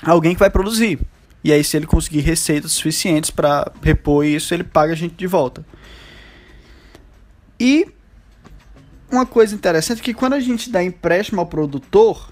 a 0.03 0.11
alguém 0.11 0.35
que 0.35 0.39
vai 0.39 0.51
produzir. 0.51 0.99
E 1.43 1.51
aí, 1.51 1.63
se 1.63 1.77
ele 1.77 1.87
conseguir 1.87 2.19
receitas 2.19 2.73
suficientes 2.73 3.31
para 3.31 3.71
repor 3.81 4.23
isso, 4.23 4.53
ele 4.53 4.63
paga 4.63 4.93
a 4.93 4.95
gente 4.95 5.15
de 5.15 5.25
volta. 5.25 5.65
E 7.59 7.87
uma 9.11 9.25
coisa 9.25 9.55
interessante 9.55 10.01
é 10.01 10.03
que 10.03 10.13
quando 10.13 10.33
a 10.33 10.39
gente 10.39 10.69
dá 10.69 10.83
empréstimo 10.83 11.39
ao 11.39 11.47
produtor, 11.47 12.31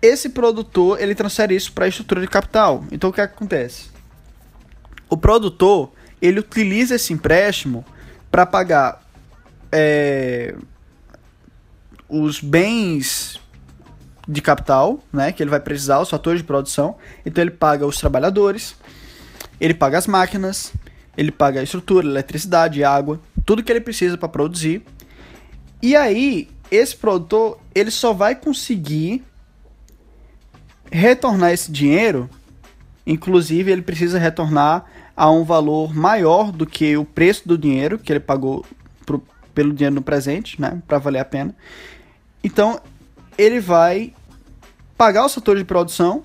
esse 0.00 0.30
produtor 0.30 1.00
ele 1.00 1.14
transfere 1.14 1.54
isso 1.54 1.72
para 1.72 1.84
a 1.84 1.88
estrutura 1.88 2.20
de 2.20 2.28
capital. 2.28 2.84
Então 2.90 3.10
o 3.10 3.12
que 3.12 3.20
acontece? 3.20 3.90
O 5.08 5.16
produtor 5.16 5.92
ele 6.22 6.40
utiliza 6.40 6.94
esse 6.94 7.12
empréstimo 7.12 7.84
para 8.30 8.46
pagar 8.46 9.02
é, 9.72 10.54
os 12.08 12.40
bens 12.40 13.40
de 14.26 14.40
capital, 14.40 15.00
né, 15.12 15.32
que 15.32 15.42
ele 15.42 15.50
vai 15.50 15.60
precisar, 15.60 15.98
os 16.00 16.08
fatores 16.08 16.40
de 16.40 16.46
produção. 16.46 16.96
Então 17.24 17.42
ele 17.42 17.50
paga 17.50 17.86
os 17.86 17.98
trabalhadores, 17.98 18.76
ele 19.60 19.74
paga 19.74 19.98
as 19.98 20.06
máquinas, 20.06 20.72
ele 21.16 21.32
paga 21.32 21.60
a 21.60 21.62
estrutura, 21.62 22.06
eletricidade, 22.06 22.84
água, 22.84 23.20
tudo 23.50 23.64
que 23.64 23.72
ele 23.72 23.80
precisa 23.80 24.16
para 24.16 24.28
produzir. 24.28 24.80
E 25.82 25.96
aí, 25.96 26.48
esse 26.70 26.94
produtor, 26.94 27.58
ele 27.74 27.90
só 27.90 28.12
vai 28.12 28.36
conseguir 28.36 29.24
retornar 30.88 31.50
esse 31.50 31.68
dinheiro, 31.72 32.30
inclusive 33.04 33.72
ele 33.72 33.82
precisa 33.82 34.20
retornar 34.20 34.84
a 35.16 35.28
um 35.32 35.42
valor 35.42 35.92
maior 35.92 36.52
do 36.52 36.64
que 36.64 36.96
o 36.96 37.04
preço 37.04 37.48
do 37.48 37.58
dinheiro 37.58 37.98
que 37.98 38.12
ele 38.12 38.20
pagou 38.20 38.64
pro, 39.04 39.20
pelo 39.52 39.74
dinheiro 39.74 39.96
no 39.96 40.02
presente, 40.02 40.60
né, 40.60 40.80
para 40.86 40.98
valer 40.98 41.18
a 41.18 41.24
pena. 41.24 41.52
Então, 42.44 42.80
ele 43.36 43.58
vai 43.58 44.14
pagar 44.96 45.24
o 45.24 45.28
setor 45.28 45.58
de 45.58 45.64
produção 45.64 46.22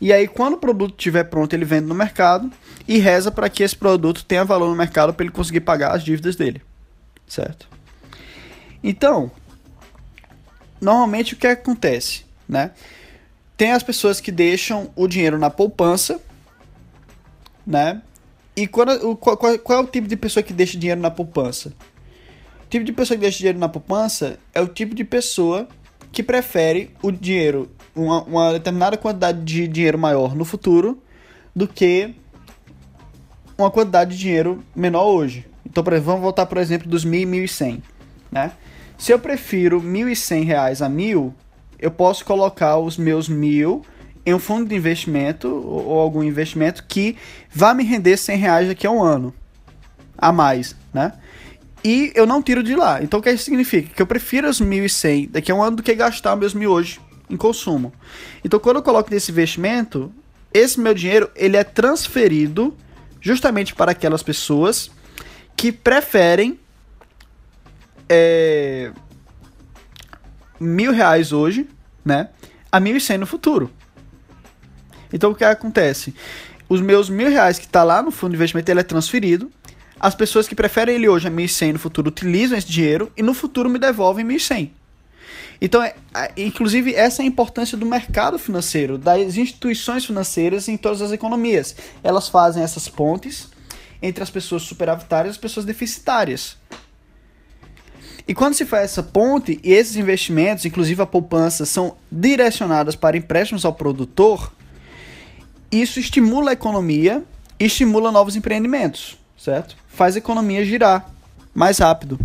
e 0.00 0.12
aí 0.12 0.26
quando 0.26 0.54
o 0.54 0.58
produto 0.58 0.94
estiver 0.96 1.24
pronto, 1.24 1.52
ele 1.52 1.64
vende 1.64 1.86
no 1.86 1.94
mercado 1.94 2.50
e 2.88 2.98
reza 2.98 3.30
para 3.30 3.48
que 3.48 3.62
esse 3.62 3.76
produto 3.76 4.24
tenha 4.24 4.44
valor 4.44 4.68
no 4.68 4.76
mercado 4.76 5.12
para 5.12 5.24
ele 5.24 5.32
conseguir 5.32 5.60
pagar 5.60 5.94
as 5.94 6.02
dívidas 6.02 6.36
dele, 6.36 6.62
certo? 7.26 7.68
Então, 8.82 9.30
normalmente 10.80 11.34
o 11.34 11.36
que 11.36 11.46
acontece, 11.46 12.24
né? 12.48 12.70
Tem 13.56 13.72
as 13.72 13.82
pessoas 13.82 14.20
que 14.20 14.32
deixam 14.32 14.90
o 14.96 15.06
dinheiro 15.06 15.38
na 15.38 15.50
poupança, 15.50 16.18
né? 17.66 18.00
E 18.56 18.66
quando, 18.66 19.16
qual, 19.16 19.36
qual, 19.36 19.78
é 19.78 19.82
o 19.82 19.86
tipo 19.86 20.08
de 20.08 20.16
pessoa 20.16 20.42
que 20.42 20.52
deixa 20.52 20.78
dinheiro 20.78 21.00
na 21.00 21.10
poupança? 21.10 21.72
O 22.64 22.68
tipo 22.68 22.84
de 22.84 22.92
pessoa 22.92 23.16
que 23.16 23.22
deixa 23.22 23.38
dinheiro 23.38 23.58
na 23.58 23.68
poupança 23.68 24.38
é 24.54 24.60
o 24.60 24.66
tipo 24.66 24.94
de 24.94 25.04
pessoa 25.04 25.68
que 26.10 26.22
prefere 26.22 26.90
o 27.02 27.12
dinheiro, 27.12 27.70
uma, 27.94 28.22
uma 28.22 28.52
determinada 28.52 28.96
quantidade 28.96 29.42
de 29.42 29.66
dinheiro 29.68 29.98
maior 29.98 30.34
no 30.34 30.44
futuro 30.44 31.00
do 31.54 31.66
que 31.66 32.14
uma 33.56 33.70
quantidade 33.70 34.12
de 34.12 34.18
dinheiro 34.18 34.62
menor 34.74 35.04
hoje. 35.04 35.46
Então, 35.64 35.84
por 35.84 35.92
exemplo, 35.92 36.12
vamos 36.12 36.22
voltar, 36.22 36.46
por 36.46 36.58
exemplo, 36.58 36.88
dos 36.88 37.04
1.000 37.04 37.34
e 37.34 37.44
1.100, 37.44 37.82
né? 38.30 38.52
Se 38.96 39.12
eu 39.12 39.18
prefiro 39.18 39.78
R$ 39.78 39.86
1.100 39.86 40.84
a 40.84 40.88
mil, 40.88 41.34
eu 41.78 41.90
posso 41.90 42.24
colocar 42.24 42.76
os 42.76 42.96
meus 42.96 43.28
mil 43.28 43.82
em 44.26 44.34
um 44.34 44.38
fundo 44.38 44.68
de 44.68 44.74
investimento 44.74 45.48
ou 45.48 45.98
algum 45.98 46.22
investimento 46.22 46.84
que 46.86 47.16
vá 47.50 47.72
me 47.72 47.82
render 47.82 48.16
100 48.16 48.36
reais 48.36 48.68
daqui 48.68 48.86
a 48.86 48.90
um 48.90 49.02
ano 49.02 49.34
a 50.18 50.30
mais, 50.30 50.76
né? 50.92 51.14
E 51.82 52.12
eu 52.14 52.26
não 52.26 52.42
tiro 52.42 52.62
de 52.62 52.76
lá. 52.76 53.02
Então 53.02 53.20
o 53.20 53.22
que 53.22 53.30
isso 53.30 53.44
significa? 53.44 53.94
Que 53.94 54.02
eu 54.02 54.06
prefiro 54.06 54.48
os 54.48 54.60
1.100 54.60 55.30
daqui 55.30 55.50
a 55.50 55.54
um 55.54 55.62
ano 55.62 55.78
do 55.78 55.82
que 55.82 55.94
gastar 55.94 56.36
meus 56.36 56.52
mil 56.52 56.70
hoje 56.70 57.00
em 57.30 57.36
consumo. 57.36 57.92
Então 58.44 58.58
quando 58.58 58.76
eu 58.76 58.82
coloco 58.82 59.10
nesse 59.10 59.30
investimento, 59.30 60.12
esse 60.52 60.80
meu 60.80 60.94
dinheiro 60.94 61.30
ele 61.34 61.56
é 61.56 61.64
transferido 61.64 62.76
justamente 63.20 63.74
para 63.74 63.92
aquelas 63.92 64.22
pessoas 64.22 64.90
que 65.56 65.70
preferem 65.70 66.58
é, 68.08 68.90
mil 70.58 70.92
reais 70.92 71.32
hoje, 71.32 71.68
né? 72.04 72.30
A 72.72 72.80
mil 72.80 72.96
e 72.96 73.00
cem 73.00 73.18
no 73.18 73.26
futuro. 73.26 73.70
Então 75.12 75.30
o 75.30 75.34
que 75.34 75.44
acontece? 75.44 76.14
Os 76.68 76.80
meus 76.80 77.08
mil 77.08 77.28
reais 77.28 77.58
que 77.58 77.66
está 77.66 77.82
lá 77.82 78.02
no 78.02 78.10
fundo 78.10 78.30
de 78.30 78.36
investimento 78.36 78.70
ele 78.70 78.80
é 78.80 78.84
transferido. 78.84 79.50
As 79.98 80.14
pessoas 80.14 80.48
que 80.48 80.54
preferem 80.54 80.94
ele 80.94 81.08
hoje 81.08 81.28
a 81.28 81.30
1.100 81.30 81.74
no 81.74 81.78
futuro 81.78 82.08
utilizam 82.08 82.56
esse 82.56 82.66
dinheiro 82.66 83.12
e 83.16 83.22
no 83.22 83.34
futuro 83.34 83.68
me 83.68 83.78
devolvem 83.78 84.26
1.100. 84.26 84.70
Então, 85.60 85.82
é, 85.82 85.94
inclusive, 86.36 86.94
essa 86.94 87.22
é 87.22 87.24
a 87.24 87.28
importância 87.28 87.76
do 87.76 87.84
mercado 87.84 88.38
financeiro, 88.38 88.96
das 88.96 89.36
instituições 89.36 90.04
financeiras 90.04 90.68
em 90.68 90.76
todas 90.76 91.02
as 91.02 91.12
economias. 91.12 91.76
Elas 92.02 92.28
fazem 92.28 92.62
essas 92.62 92.88
pontes 92.88 93.48
entre 94.00 94.22
as 94.22 94.30
pessoas 94.30 94.62
superavitárias 94.62 95.34
e 95.34 95.36
as 95.36 95.40
pessoas 95.40 95.66
deficitárias. 95.66 96.56
E 98.26 98.32
quando 98.32 98.54
se 98.54 98.64
faz 98.64 98.84
essa 98.84 99.02
ponte 99.02 99.60
e 99.62 99.72
esses 99.72 99.96
investimentos, 99.96 100.64
inclusive 100.64 101.02
a 101.02 101.06
poupança, 101.06 101.66
são 101.66 101.96
direcionados 102.10 102.94
para 102.96 103.16
empréstimos 103.16 103.64
ao 103.64 103.74
produtor, 103.74 104.52
isso 105.70 106.00
estimula 106.00 106.50
a 106.50 106.52
economia 106.52 107.22
e 107.58 107.66
estimula 107.66 108.10
novos 108.10 108.36
empreendimentos, 108.36 109.18
certo? 109.36 109.76
Faz 109.88 110.14
a 110.14 110.18
economia 110.18 110.64
girar 110.64 111.10
mais 111.54 111.78
rápido. 111.78 112.18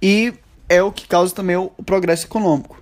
E 0.00 0.34
é 0.72 0.82
o 0.82 0.90
que 0.90 1.06
causa 1.06 1.34
também 1.34 1.56
o, 1.56 1.70
progresso 1.84 2.26
econômico. 2.26 2.80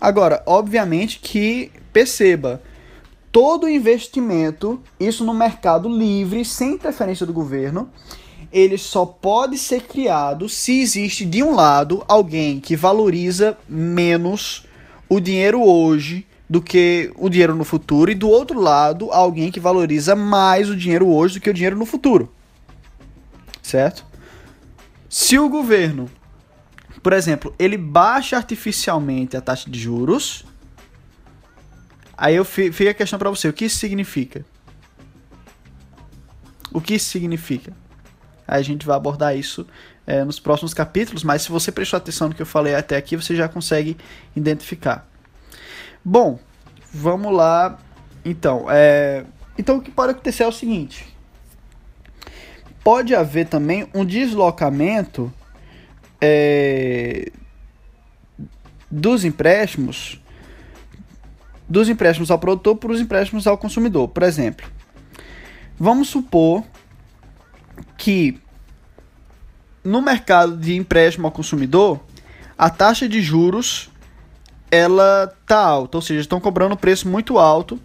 Agora, 0.00 0.42
obviamente 0.46 1.18
que 1.18 1.70
perceba, 1.92 2.62
todo 3.30 3.68
investimento, 3.68 4.80
isso 4.98 5.22
no 5.22 5.34
mercado 5.34 5.86
livre, 5.86 6.44
sem 6.44 6.72
interferência 6.72 7.26
do 7.26 7.32
governo, 7.32 7.90
ele 8.50 8.78
só 8.78 9.04
pode 9.04 9.58
ser 9.58 9.82
criado 9.82 10.48
se 10.48 10.80
existe 10.80 11.26
de 11.26 11.42
um 11.42 11.54
lado 11.54 12.02
alguém 12.08 12.58
que 12.58 12.74
valoriza 12.74 13.56
menos 13.68 14.64
o 15.08 15.20
dinheiro 15.20 15.62
hoje 15.62 16.26
do 16.48 16.60
que 16.62 17.12
o 17.16 17.28
dinheiro 17.28 17.54
no 17.54 17.64
futuro 17.64 18.10
e 18.10 18.14
do 18.14 18.28
outro 18.28 18.58
lado 18.58 19.12
alguém 19.12 19.52
que 19.52 19.60
valoriza 19.60 20.16
mais 20.16 20.70
o 20.70 20.76
dinheiro 20.76 21.06
hoje 21.06 21.34
do 21.34 21.42
que 21.42 21.50
o 21.50 21.54
dinheiro 21.54 21.76
no 21.76 21.84
futuro. 21.84 22.32
Certo? 23.62 24.04
Se 25.08 25.38
o 25.38 25.48
governo, 25.48 26.10
por 27.02 27.12
exemplo, 27.12 27.54
ele 27.58 27.76
baixa 27.76 28.36
artificialmente 28.36 29.36
a 29.36 29.40
taxa 29.40 29.70
de 29.70 29.78
juros, 29.78 30.44
aí 32.16 32.36
eu 32.36 32.44
fica 32.44 32.90
a 32.90 32.94
questão 32.94 33.18
para 33.18 33.30
você, 33.30 33.48
o 33.48 33.52
que 33.52 33.64
isso 33.64 33.78
significa? 33.78 34.44
O 36.72 36.80
que 36.80 36.94
isso 36.94 37.10
significa? 37.10 37.72
a 38.50 38.60
gente 38.62 38.84
vai 38.84 38.96
abordar 38.96 39.36
isso 39.36 39.64
é, 40.04 40.24
nos 40.24 40.40
próximos 40.40 40.74
capítulos, 40.74 41.22
mas 41.22 41.42
se 41.42 41.50
você 41.50 41.70
prestou 41.70 41.96
atenção 41.96 42.28
no 42.28 42.34
que 42.34 42.42
eu 42.42 42.46
falei 42.46 42.74
até 42.74 42.96
aqui, 42.96 43.14
você 43.14 43.36
já 43.36 43.48
consegue 43.48 43.96
identificar. 44.34 45.08
Bom, 46.04 46.40
vamos 46.92 47.32
lá. 47.32 47.78
Então, 48.24 48.66
é, 48.68 49.24
então 49.56 49.76
o 49.76 49.80
que 49.80 49.90
pode 49.90 50.10
acontecer 50.12 50.42
é 50.42 50.48
o 50.48 50.52
seguinte: 50.52 51.16
pode 52.82 53.14
haver 53.14 53.46
também 53.46 53.88
um 53.94 54.04
deslocamento 54.04 55.32
é, 56.20 57.30
dos 58.90 59.24
empréstimos 59.24 60.20
dos 61.68 61.88
empréstimos 61.88 62.32
ao 62.32 62.38
produtor 62.38 62.76
para 62.76 62.90
os 62.90 63.00
empréstimos 63.00 63.46
ao 63.46 63.56
consumidor. 63.56 64.08
Por 64.08 64.24
exemplo, 64.24 64.66
vamos 65.78 66.08
supor 66.08 66.64
que 67.96 68.40
no 69.84 70.02
mercado 70.02 70.56
de 70.56 70.74
empréstimo 70.74 71.28
ao 71.28 71.32
consumidor, 71.32 72.00
a 72.58 72.68
taxa 72.68 73.08
de 73.08 73.22
juros 73.22 73.88
ela 74.68 75.32
tá 75.46 75.58
alta, 75.58 75.98
ou 75.98 76.02
seja, 76.02 76.20
estão 76.20 76.40
cobrando 76.40 76.74
um 76.74 76.76
preço 76.76 77.08
muito 77.08 77.38
alto 77.38 77.80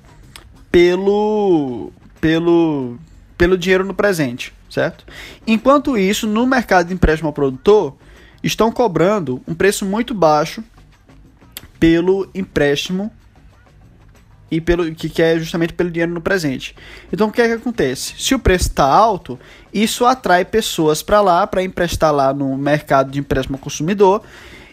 pelo 0.71 1.91
pelo 2.19 2.97
pelo 3.37 3.57
dinheiro 3.57 3.85
no 3.85 3.93
presente, 3.93 4.51
certo? 4.69 5.05
Enquanto 5.45 5.97
isso, 5.97 6.25
no 6.25 6.47
mercado 6.47 6.87
de 6.87 6.93
empréstimo 6.93 7.27
ao 7.27 7.33
produtor, 7.33 7.95
estão 8.43 8.71
cobrando 8.71 9.41
um 9.47 9.53
preço 9.53 9.85
muito 9.85 10.13
baixo 10.13 10.63
pelo 11.79 12.29
empréstimo 12.33 13.11
e 14.49 14.61
pelo 14.61 14.93
que, 14.93 15.09
que 15.09 15.21
é 15.21 15.37
justamente 15.39 15.73
pelo 15.73 15.89
dinheiro 15.89 16.13
no 16.13 16.21
presente. 16.21 16.75
Então 17.11 17.27
o 17.27 17.31
que 17.31 17.41
é 17.41 17.47
que 17.47 17.53
acontece? 17.53 18.13
Se 18.17 18.35
o 18.35 18.39
preço 18.39 18.69
está 18.69 18.85
alto, 18.85 19.39
isso 19.73 20.05
atrai 20.05 20.45
pessoas 20.45 21.01
para 21.01 21.21
lá 21.21 21.45
para 21.47 21.63
emprestar 21.63 22.13
lá 22.13 22.33
no 22.33 22.57
mercado 22.57 23.11
de 23.11 23.19
empréstimo 23.19 23.57
ao 23.57 23.61
consumidor 23.61 24.23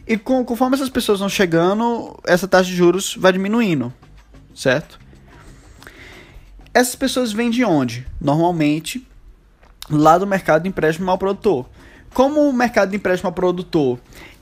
e 0.07 0.17
com, 0.17 0.45
conforme 0.45 0.77
essas 0.77 0.91
pessoas 0.91 1.21
vão 1.21 1.29
chegando, 1.29 2.19
essa 2.25 2.47
taxa 2.47 2.69
de 2.69 2.77
juros 2.77 3.17
vai 3.17 3.33
diminuindo, 3.33 3.93
certo? 4.55 5.01
Essas 6.75 6.95
pessoas 6.95 7.33
vêm 7.33 7.51
de 7.51 7.65
onde? 7.65 8.07
Normalmente 8.21 9.07
lá 9.91 10.19
do 10.19 10.27
mercado 10.27 10.63
de 10.63 10.69
empréstimo 10.69 11.11
ao 11.11 11.19
produtor. 11.19 11.69
Como 12.13 12.49
o 12.49 12.53
mercado 12.53 12.91
de 12.91 12.97
empréstimo 12.97 13.29
ao 13.29 13.33
produtor 13.33 13.99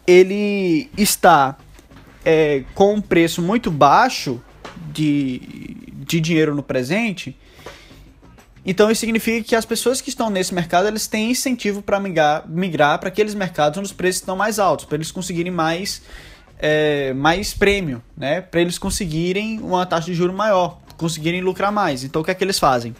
ele 0.06 0.90
está 0.96 1.56
é, 2.24 2.64
com 2.74 2.94
um 2.94 3.00
preço 3.00 3.40
muito 3.40 3.70
baixo 3.70 4.40
de, 4.92 5.76
de 5.92 6.20
dinheiro 6.20 6.54
no 6.54 6.62
presente, 6.62 7.36
então 8.64 8.90
isso 8.90 9.00
significa 9.00 9.42
que 9.46 9.56
as 9.56 9.64
pessoas 9.64 10.00
que 10.00 10.10
estão 10.10 10.28
nesse 10.28 10.52
mercado 10.52 10.86
eles 10.86 11.06
têm 11.06 11.30
incentivo 11.30 11.80
para 11.80 11.98
migrar, 11.98 12.48
migrar 12.48 12.98
para 12.98 13.08
aqueles 13.08 13.34
mercados 13.34 13.78
onde 13.78 13.86
os 13.86 13.92
preços 13.92 14.20
estão 14.20 14.36
mais 14.36 14.58
altos, 14.58 14.84
para 14.84 14.96
eles 14.96 15.10
conseguirem 15.10 15.52
mais, 15.52 16.02
é, 16.58 17.14
mais 17.14 17.54
prêmio, 17.54 18.02
né? 18.16 18.40
para 18.40 18.60
eles 18.60 18.78
conseguirem 18.78 19.60
uma 19.60 19.86
taxa 19.86 20.06
de 20.06 20.14
juro 20.14 20.32
maior, 20.32 20.78
conseguirem 20.96 21.40
lucrar 21.40 21.72
mais. 21.72 22.04
Então 22.04 22.20
o 22.20 22.24
que 22.24 22.30
é 22.30 22.34
que 22.34 22.44
eles 22.44 22.58
fazem? 22.58 22.94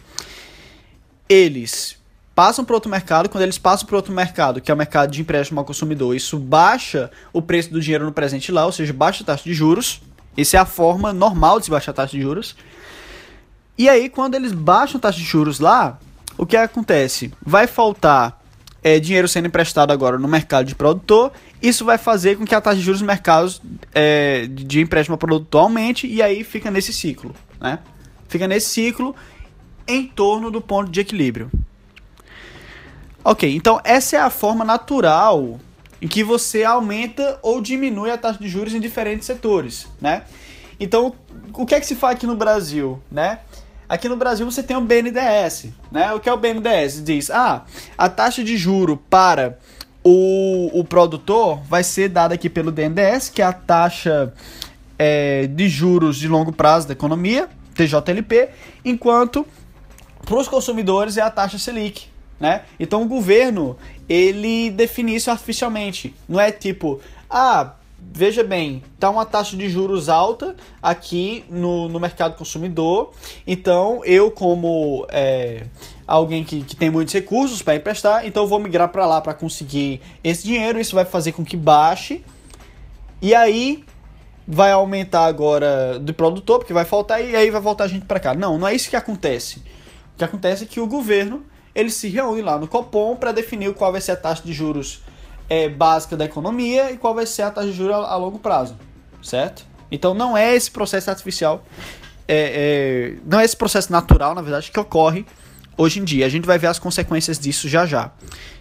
Eles 1.29 2.00
passam 2.35 2.63
para 2.63 2.75
outro 2.75 2.89
mercado, 2.89 3.29
quando 3.29 3.43
eles 3.43 3.57
passam 3.57 3.87
para 3.87 3.95
outro 3.95 4.13
mercado, 4.13 4.61
que 4.61 4.71
é 4.71 4.73
o 4.73 4.77
mercado 4.77 5.11
de 5.11 5.21
empréstimo 5.21 5.59
ao 5.59 5.65
consumidor, 5.65 6.15
isso 6.15 6.37
baixa 6.39 7.11
o 7.33 7.41
preço 7.41 7.71
do 7.71 7.79
dinheiro 7.79 8.05
no 8.05 8.11
presente 8.11 8.51
lá, 8.51 8.65
ou 8.65 8.71
seja, 8.71 8.93
baixa 8.93 9.23
a 9.23 9.25
taxa 9.25 9.43
de 9.43 9.53
juros. 9.53 10.01
Essa 10.37 10.57
é 10.57 10.59
a 10.59 10.65
forma 10.65 11.11
normal 11.11 11.59
de 11.59 11.65
se 11.65 11.71
baixar 11.71 11.91
a 11.91 11.95
taxa 11.95 12.15
de 12.15 12.21
juros. 12.21 12.55
E 13.77 13.89
aí, 13.89 14.09
quando 14.09 14.35
eles 14.35 14.53
baixam 14.53 14.97
a 14.97 15.01
taxa 15.01 15.17
de 15.17 15.25
juros 15.25 15.59
lá, 15.59 15.99
o 16.37 16.45
que 16.45 16.55
acontece? 16.55 17.33
Vai 17.45 17.67
faltar 17.67 18.41
é, 18.83 18.99
dinheiro 18.99 19.27
sendo 19.27 19.47
emprestado 19.47 19.91
agora 19.91 20.17
no 20.17 20.27
mercado 20.27 20.65
de 20.65 20.75
produtor. 20.75 21.31
Isso 21.61 21.85
vai 21.85 21.97
fazer 21.97 22.37
com 22.37 22.45
que 22.45 22.55
a 22.55 22.61
taxa 22.61 22.77
de 22.77 22.83
juros 22.83 23.01
no 23.01 23.07
mercado 23.07 23.53
é, 23.93 24.47
de 24.47 24.79
empréstimo 24.79 25.15
ao 25.15 25.17
produtor 25.17 25.63
aumente 25.63 26.07
e 26.07 26.21
aí 26.21 26.43
fica 26.43 26.71
nesse 26.71 26.93
ciclo, 26.93 27.35
né? 27.59 27.79
Fica 28.27 28.47
nesse 28.47 28.69
ciclo 28.69 29.15
em 29.87 30.07
torno 30.07 30.49
do 30.49 30.61
ponto 30.61 30.89
de 30.89 31.01
equilíbrio. 31.01 31.51
Ok, 33.23 33.55
então 33.55 33.79
essa 33.83 34.15
é 34.15 34.19
a 34.19 34.31
forma 34.31 34.65
natural 34.65 35.59
em 36.01 36.07
que 36.07 36.23
você 36.23 36.63
aumenta 36.63 37.37
ou 37.43 37.61
diminui 37.61 38.09
a 38.09 38.17
taxa 38.17 38.39
de 38.39 38.49
juros 38.49 38.73
em 38.73 38.79
diferentes 38.79 39.27
setores, 39.27 39.87
né? 40.01 40.23
Então, 40.79 41.13
o 41.53 41.63
que 41.63 41.75
é 41.75 41.79
que 41.79 41.85
se 41.85 41.95
faz 41.95 42.15
aqui 42.15 42.25
no 42.25 42.35
Brasil, 42.35 42.99
né? 43.11 43.39
Aqui 43.87 44.09
no 44.09 44.17
Brasil 44.17 44.49
você 44.49 44.63
tem 44.63 44.75
o 44.75 44.81
BNDES, 44.81 45.67
né? 45.91 46.11
O 46.13 46.19
que 46.19 46.27
é 46.27 46.33
o 46.33 46.37
BNDES? 46.37 47.03
Diz, 47.03 47.29
ah, 47.29 47.63
a 47.95 48.09
taxa 48.09 48.43
de 48.43 48.57
juro 48.57 48.97
para 48.97 49.59
o, 50.03 50.79
o 50.79 50.83
produtor 50.83 51.59
vai 51.69 51.83
ser 51.83 52.09
dada 52.09 52.33
aqui 52.33 52.49
pelo 52.49 52.71
BNDES, 52.71 53.29
que 53.29 53.43
é 53.43 53.45
a 53.45 53.53
taxa 53.53 54.33
é, 54.97 55.45
de 55.45 55.69
juros 55.69 56.17
de 56.17 56.27
longo 56.27 56.51
prazo 56.51 56.87
da 56.87 56.93
economia, 56.93 57.47
TJLP, 57.75 58.49
enquanto 58.83 59.45
para 60.25 60.37
os 60.37 60.47
consumidores 60.47 61.17
é 61.17 61.21
a 61.21 61.29
taxa 61.29 61.59
Selic, 61.59 62.07
né? 62.41 62.63
Então 62.79 63.03
o 63.03 63.07
governo, 63.07 63.77
ele 64.09 64.71
define 64.71 65.15
isso 65.15 65.29
artificialmente. 65.29 66.13
Não 66.27 66.39
é 66.39 66.51
tipo, 66.51 66.99
ah, 67.29 67.75
veja 68.11 68.43
bem, 68.43 68.81
tá 68.99 69.09
uma 69.11 69.25
taxa 69.25 69.55
de 69.55 69.69
juros 69.69 70.09
alta 70.09 70.55
aqui 70.81 71.45
no, 71.47 71.87
no 71.87 71.99
mercado 71.99 72.35
consumidor. 72.35 73.11
Então 73.45 74.03
eu, 74.03 74.31
como 74.31 75.05
é, 75.09 75.67
alguém 76.07 76.43
que, 76.43 76.63
que 76.63 76.75
tem 76.75 76.89
muitos 76.89 77.13
recursos 77.13 77.61
para 77.61 77.75
emprestar, 77.75 78.25
então 78.25 78.43
eu 78.43 78.49
vou 78.49 78.59
migrar 78.59 78.89
para 78.89 79.05
lá 79.05 79.21
para 79.21 79.35
conseguir 79.35 80.01
esse 80.23 80.43
dinheiro. 80.43 80.79
Isso 80.79 80.95
vai 80.95 81.05
fazer 81.05 81.33
com 81.33 81.45
que 81.45 81.55
baixe. 81.55 82.23
E 83.21 83.35
aí 83.35 83.85
vai 84.47 84.71
aumentar 84.71 85.25
agora 85.25 85.99
do 85.99 86.11
produtor, 86.11 86.57
porque 86.57 86.73
vai 86.73 86.85
faltar, 86.85 87.23
e 87.23 87.35
aí 87.35 87.51
vai 87.51 87.61
voltar 87.61 87.83
a 87.83 87.87
gente 87.87 88.07
para 88.07 88.19
cá. 88.19 88.33
Não, 88.33 88.57
não 88.57 88.67
é 88.67 88.73
isso 88.73 88.89
que 88.89 88.95
acontece. 88.95 89.59
O 90.15 90.17
que 90.17 90.23
acontece 90.23 90.63
é 90.63 90.67
que 90.67 90.79
o 90.79 90.87
governo 90.87 91.45
eles 91.73 91.95
se 91.95 92.07
reúnem 92.07 92.43
lá 92.43 92.57
no 92.57 92.67
Copom 92.67 93.15
para 93.15 93.31
definir 93.31 93.73
qual 93.73 93.91
vai 93.91 94.01
ser 94.01 94.11
a 94.11 94.15
taxa 94.15 94.43
de 94.43 94.53
juros 94.53 95.01
é, 95.49 95.69
básica 95.69 96.15
da 96.15 96.25
economia 96.25 96.91
e 96.91 96.97
qual 96.97 97.13
vai 97.13 97.25
ser 97.25 97.43
a 97.43 97.51
taxa 97.51 97.67
de 97.67 97.73
juros 97.73 97.95
a, 97.95 97.97
a 97.99 98.15
longo 98.15 98.39
prazo, 98.39 98.77
certo? 99.21 99.65
Então 99.91 100.13
não 100.13 100.37
é 100.37 100.55
esse 100.55 100.71
processo 100.71 101.09
artificial, 101.09 101.65
é, 102.27 103.15
é, 103.15 103.17
não 103.25 103.39
é 103.39 103.45
esse 103.45 103.55
processo 103.55 103.91
natural, 103.91 104.33
na 104.33 104.41
verdade, 104.41 104.71
que 104.71 104.79
ocorre 104.79 105.25
hoje 105.77 105.99
em 105.99 106.03
dia. 106.03 106.25
A 106.25 106.29
gente 106.29 106.45
vai 106.45 106.57
ver 106.57 106.67
as 106.67 106.79
consequências 106.79 107.37
disso 107.37 107.67
já 107.67 107.85
já, 107.85 108.11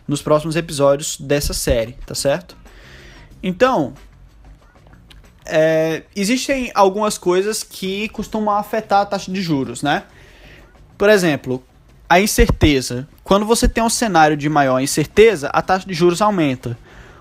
nos 0.09 0.23
próximos 0.23 0.57
episódios 0.57 1.17
dessa 1.21 1.55
série, 1.55 1.93
tá 2.05 2.15
certo? 2.15 2.57
Então, 3.43 3.95
é, 5.47 6.03
existem 6.15 6.71
algumas 6.75 7.17
coisas 7.17 7.63
que 7.63 8.09
costumam 8.11 8.55
afetar 8.57 9.03
a 9.03 9.07
taxa 9.07 9.31
de 9.31 9.41
juros, 9.41 9.83
né? 9.83 10.05
Por 10.99 11.09
exemplo, 11.09 11.65
a 12.11 12.21
incerteza. 12.21 13.09
Quando 13.23 13.47
você 13.47 13.69
tem 13.69 13.85
um 13.85 13.89
cenário 13.89 14.37
de 14.37 14.49
maior 14.49 14.81
incerteza, 14.81 15.49
a 15.51 15.63
taxa 15.63 15.87
de 15.87 15.95
juros 15.95 16.21
aumenta. 16.21 16.77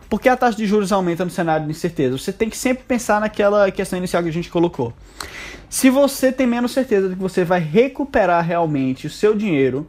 Por 0.10 0.20
que 0.20 0.28
a 0.28 0.36
taxa 0.36 0.58
de 0.58 0.66
juros 0.66 0.92
aumenta 0.92 1.24
no 1.24 1.30
cenário 1.30 1.68
de 1.68 1.72
incerteza? 1.72 2.18
Você 2.18 2.34
tem 2.34 2.50
que 2.50 2.58
sempre 2.58 2.84
pensar 2.86 3.22
naquela 3.22 3.70
questão 3.70 4.00
inicial 4.00 4.24
que 4.24 4.30
a 4.30 4.34
gente 4.34 4.50
colocou. 4.50 4.92
Se 5.70 5.92
você 5.92 6.32
tem 6.32 6.48
menos 6.48 6.72
certeza 6.72 7.08
de 7.08 7.16
que 7.16 7.22
você 7.22 7.46
vai 7.46 7.60
recuperar 7.60 8.44
realmente 8.44 9.06
o 9.06 9.12
seu 9.12 9.36
dinheiro 9.36 9.88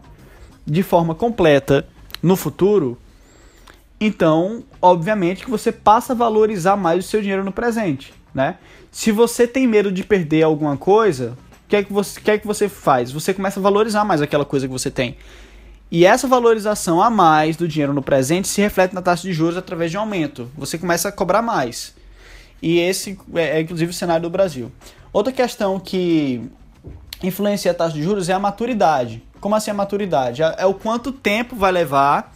de 0.66 0.82
forma 0.82 1.14
completa 1.14 1.88
no 2.22 2.36
futuro, 2.36 2.98
então, 3.98 4.62
obviamente 4.82 5.44
que 5.44 5.50
você 5.50 5.72
passa 5.72 6.12
a 6.12 6.16
valorizar 6.16 6.76
mais 6.76 7.06
o 7.06 7.08
seu 7.08 7.22
dinheiro 7.22 7.42
no 7.42 7.52
presente, 7.52 8.12
né? 8.34 8.58
Se 8.92 9.10
você 9.10 9.46
tem 9.46 9.66
medo 9.66 9.90
de 9.90 10.04
perder 10.04 10.42
alguma 10.42 10.76
coisa, 10.76 11.38
que 11.70 11.76
é 11.76 11.84
que 11.84 11.92
você, 11.92 12.20
que 12.20 12.30
é 12.32 12.36
que 12.36 12.46
você 12.46 12.68
faz? 12.68 13.12
Você 13.12 13.32
começa 13.32 13.60
a 13.60 13.62
valorizar 13.62 14.04
mais 14.04 14.20
aquela 14.20 14.44
coisa 14.44 14.66
que 14.66 14.72
você 14.72 14.90
tem. 14.90 15.16
E 15.88 16.04
essa 16.04 16.26
valorização 16.26 17.00
a 17.00 17.08
mais 17.08 17.56
do 17.56 17.66
dinheiro 17.66 17.94
no 17.94 18.02
presente 18.02 18.48
se 18.48 18.60
reflete 18.60 18.92
na 18.92 19.00
taxa 19.00 19.22
de 19.22 19.32
juros 19.32 19.56
através 19.56 19.90
de 19.90 19.96
um 19.96 20.00
aumento. 20.00 20.50
Você 20.56 20.76
começa 20.76 21.08
a 21.08 21.12
cobrar 21.12 21.42
mais. 21.42 21.94
E 22.60 22.78
esse 22.80 23.16
é, 23.34 23.58
é 23.58 23.60
inclusive 23.60 23.90
o 23.90 23.94
cenário 23.94 24.22
do 24.22 24.30
Brasil. 24.30 24.70
Outra 25.12 25.32
questão 25.32 25.78
que 25.78 26.42
influencia 27.22 27.70
a 27.70 27.74
taxa 27.74 27.94
de 27.94 28.02
juros 28.02 28.28
é 28.28 28.32
a 28.32 28.38
maturidade. 28.38 29.22
Como 29.40 29.54
assim 29.54 29.70
a 29.70 29.74
maturidade? 29.74 30.42
É, 30.42 30.56
é 30.58 30.66
o 30.66 30.74
quanto 30.74 31.12
tempo 31.12 31.54
vai 31.54 31.70
levar 31.70 32.34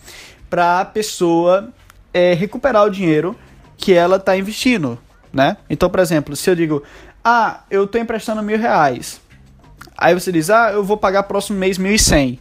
para 0.48 0.80
a 0.80 0.84
pessoa 0.84 1.72
é, 2.12 2.34
recuperar 2.34 2.84
o 2.84 2.90
dinheiro 2.90 3.36
que 3.76 3.92
ela 3.92 4.16
está 4.16 4.36
investindo, 4.36 4.96
né? 5.32 5.56
Então, 5.68 5.90
por 5.90 5.98
exemplo, 5.98 6.36
se 6.36 6.48
eu 6.48 6.54
digo, 6.54 6.82
ah, 7.24 7.60
eu 7.70 7.84
estou 7.84 7.98
emprestando 7.98 8.42
mil 8.42 8.58
reais, 8.58 9.20
Aí 9.96 10.14
você 10.14 10.32
diz, 10.32 10.50
ah, 10.50 10.72
eu 10.72 10.82
vou 10.82 10.96
pagar 10.96 11.22
próximo 11.24 11.58
mês 11.58 11.78
1.100. 11.78 12.38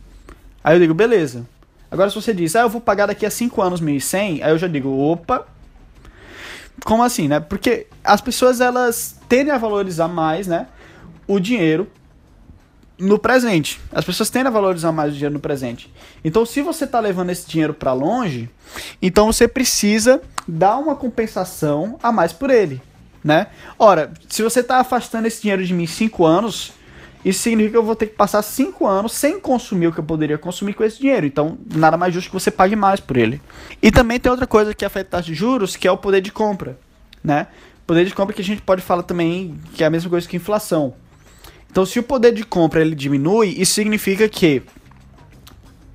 Aí 0.63 0.76
eu 0.76 0.80
digo, 0.80 0.94
beleza. 0.94 1.46
Agora 1.89 2.10
se 2.10 2.16
você 2.16 2.34
diz, 2.34 2.56
ah, 2.56 2.62
eu 2.62 2.70
vou 2.70 2.82
pagar 2.82 3.06
daqui 3.06 3.26
a 3.26 3.30
5 3.30 3.62
anos 3.62 3.82
1.100, 3.82 4.44
aí 4.44 4.52
eu 4.52 4.58
já 4.58 4.68
digo, 4.68 4.89
opa. 4.89 5.46
Como 6.84 7.04
assim, 7.04 7.28
né? 7.28 7.39
Porque 7.39 7.88
as 8.04 8.20
pessoas, 8.20 8.60
elas 8.60 9.18
tendem 9.30 9.54
a 9.54 9.58
valorizar 9.58 10.08
mais, 10.08 10.48
né? 10.48 10.68
O 11.28 11.39
dinheiro 11.39 11.88
no 12.98 13.20
presente. 13.20 13.80
As 13.92 14.04
pessoas 14.06 14.30
tendem 14.30 14.48
a 14.48 14.52
valorizar 14.52 14.92
mais 14.92 15.12
o 15.12 15.13
dinheiro 15.13 15.34
no 15.34 15.39
presente. 15.39 15.94
Então, 16.24 16.46
se 16.46 16.62
você 16.62 16.86
está 16.86 17.00
levando 17.00 17.30
esse 17.30 17.48
dinheiro 17.48 17.74
para 17.74 17.94
longe, 17.94 18.50
então 19.02 19.32
você 19.32 19.48
precisa 19.48 20.22
dar 20.48 20.78
uma 20.78 20.96
compensação 20.96 21.98
a 22.02 22.12
mais 22.12 22.34
por 22.34 22.50
ele, 22.50 22.82
né? 23.24 23.48
Ora, 23.78 24.12
se 24.28 24.42
você 24.42 24.62
está 24.62 24.78
afastando 24.78 25.28
esse 25.28 25.42
dinheiro 25.42 25.66
de 25.66 25.74
mim 25.74 25.86
5 25.86 26.26
anos, 26.26 26.74
isso 27.24 27.40
significa 27.40 27.72
que 27.72 27.78
eu 27.78 27.84
vou 27.84 27.96
ter 27.96 28.08
que 28.08 28.16
passar 28.16 28.42
5 28.42 28.86
anos 28.86 29.14
sem 29.14 29.40
consumir 29.40 29.88
o 29.88 29.94
que 29.94 30.00
eu 30.00 30.04
poderia 30.04 30.38
consumir 30.38 30.74
com 30.74 30.84
esse 30.84 31.00
dinheiro. 31.00 31.26
Então, 31.26 31.58
nada 31.74 31.96
mais 31.96 32.14
justo 32.14 32.28
que 32.30 32.34
você 32.34 32.52
pague 32.52 32.76
mais 32.76 33.00
por 33.00 33.16
ele. 33.16 33.42
E 33.82 33.92
também 33.92 34.20
tem 34.20 34.32
outra 34.32 34.46
coisa 34.46 34.74
que 34.74 34.84
afeta 34.84 35.18
a 35.18 35.20
taxa 35.20 35.32
de 35.32 35.36
juros, 35.36 35.76
que 35.76 35.88
é 35.88 35.92
o 35.92 35.98
poder 35.98 36.22
de 36.22 36.32
compra, 36.32 36.78
né? 37.24 37.48
Poder 37.88 38.06
de 38.06 38.14
compra 38.14 38.34
que 38.34 38.42
a 38.42 38.46
gente 38.46 38.62
pode 38.62 38.82
falar 38.82 39.04
também 39.04 39.58
que 39.74 39.84
é 39.84 39.88
a 39.88 39.90
mesma 39.90 40.10
coisa 40.10 40.28
que 40.28 40.36
inflação. 40.36 40.96
Então, 41.72 41.86
se 41.86 41.98
o 41.98 42.04
poder 42.04 42.34
de 42.34 42.44
compra 42.44 42.82
ele 42.82 42.96
diminui, 42.96 43.50
isso 43.58 43.74
significa 43.74 44.28
que 44.28 44.62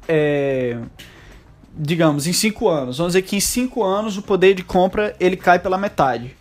é, 0.08 0.78
digamos, 1.76 2.26
em 2.26 2.32
5 2.32 2.68
anos, 2.68 2.98
vamos 2.98 3.12
dizer 3.12 3.22
que 3.22 3.36
em 3.36 3.40
5 3.40 3.84
anos 3.84 4.16
o 4.16 4.22
poder 4.22 4.54
de 4.54 4.64
compra 4.64 5.14
ele 5.20 5.36
cai 5.36 5.58
pela 5.58 5.76
metade. 5.76 6.37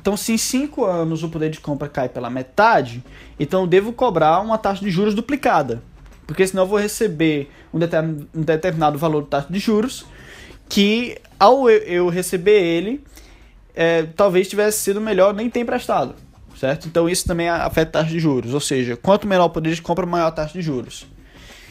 Então, 0.00 0.16
se 0.16 0.32
em 0.32 0.38
5 0.38 0.82
anos 0.86 1.22
o 1.22 1.28
poder 1.28 1.50
de 1.50 1.60
compra 1.60 1.86
cai 1.86 2.08
pela 2.08 2.30
metade, 2.30 3.04
então 3.38 3.60
eu 3.60 3.66
devo 3.66 3.92
cobrar 3.92 4.40
uma 4.40 4.56
taxa 4.56 4.82
de 4.82 4.90
juros 4.90 5.14
duplicada. 5.14 5.82
Porque 6.26 6.46
senão 6.46 6.62
eu 6.62 6.66
vou 6.66 6.78
receber 6.78 7.50
um, 7.74 7.78
um 8.34 8.42
determinado 8.42 8.96
valor 8.96 9.24
de 9.24 9.28
taxa 9.28 9.48
de 9.50 9.58
juros 9.58 10.06
que, 10.70 11.18
ao 11.38 11.68
eu 11.68 12.08
receber 12.08 12.62
ele, 12.62 13.04
é, 13.74 14.04
talvez 14.04 14.48
tivesse 14.48 14.78
sido 14.78 15.02
melhor 15.02 15.34
nem 15.34 15.50
ter 15.50 15.60
emprestado, 15.60 16.14
certo? 16.56 16.88
Então 16.88 17.06
isso 17.06 17.26
também 17.26 17.48
afeta 17.50 17.98
a 17.98 18.02
taxa 18.02 18.14
de 18.14 18.20
juros, 18.20 18.54
ou 18.54 18.60
seja, 18.60 18.96
quanto 18.96 19.26
menor 19.26 19.46
o 19.46 19.50
poder 19.50 19.74
de 19.74 19.82
compra, 19.82 20.06
maior 20.06 20.28
a 20.28 20.30
taxa 20.30 20.54
de 20.54 20.62
juros. 20.62 21.06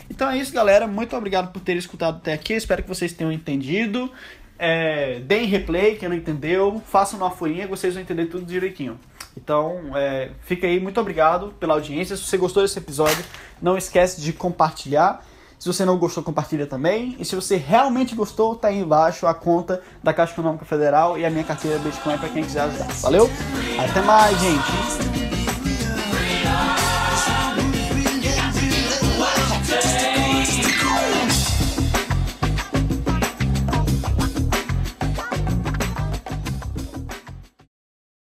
Então 0.09 0.29
é 0.29 0.37
isso, 0.37 0.51
galera. 0.51 0.87
Muito 0.87 1.15
obrigado 1.15 1.51
por 1.51 1.61
terem 1.61 1.79
escutado 1.79 2.17
até 2.17 2.33
aqui. 2.33 2.53
Espero 2.53 2.83
que 2.83 2.89
vocês 2.89 3.13
tenham 3.13 3.31
entendido. 3.31 4.11
É, 4.59 5.21
deem 5.21 5.47
replay, 5.47 5.95
quem 5.95 6.09
não 6.09 6.15
entendeu. 6.15 6.81
Façam 6.85 7.17
uma 7.17 7.31
folhinha 7.31 7.63
que 7.63 7.69
vocês 7.71 7.93
vão 7.93 8.03
entender 8.03 8.25
tudo 8.25 8.45
direitinho. 8.45 8.99
Então, 9.37 9.95
é, 9.95 10.31
fica 10.41 10.67
aí. 10.67 10.79
Muito 10.79 10.99
obrigado 10.99 11.53
pela 11.59 11.75
audiência. 11.75 12.17
Se 12.17 12.23
você 12.23 12.37
gostou 12.37 12.61
desse 12.61 12.77
episódio, 12.77 13.23
não 13.61 13.77
esquece 13.77 14.19
de 14.19 14.33
compartilhar. 14.33 15.25
Se 15.57 15.67
você 15.67 15.83
não 15.83 15.97
gostou, 15.97 16.23
compartilha 16.23 16.65
também. 16.67 17.15
E 17.19 17.25
se 17.25 17.35
você 17.35 17.55
realmente 17.55 18.15
gostou, 18.15 18.55
tá 18.55 18.69
aí 18.69 18.79
embaixo 18.79 19.27
a 19.27 19.33
conta 19.33 19.81
da 20.03 20.13
Caixa 20.13 20.33
Econômica 20.33 20.65
Federal 20.65 21.17
e 21.17 21.25
a 21.25 21.29
minha 21.29 21.43
carteira 21.43 21.79
Bitcoin 21.79 22.17
para 22.17 22.29
quem 22.29 22.43
quiser 22.43 22.61
ajudar. 22.61 22.87
Valeu? 23.01 23.29
Até 23.77 24.01
mais, 24.01 24.37
gente! 24.39 25.28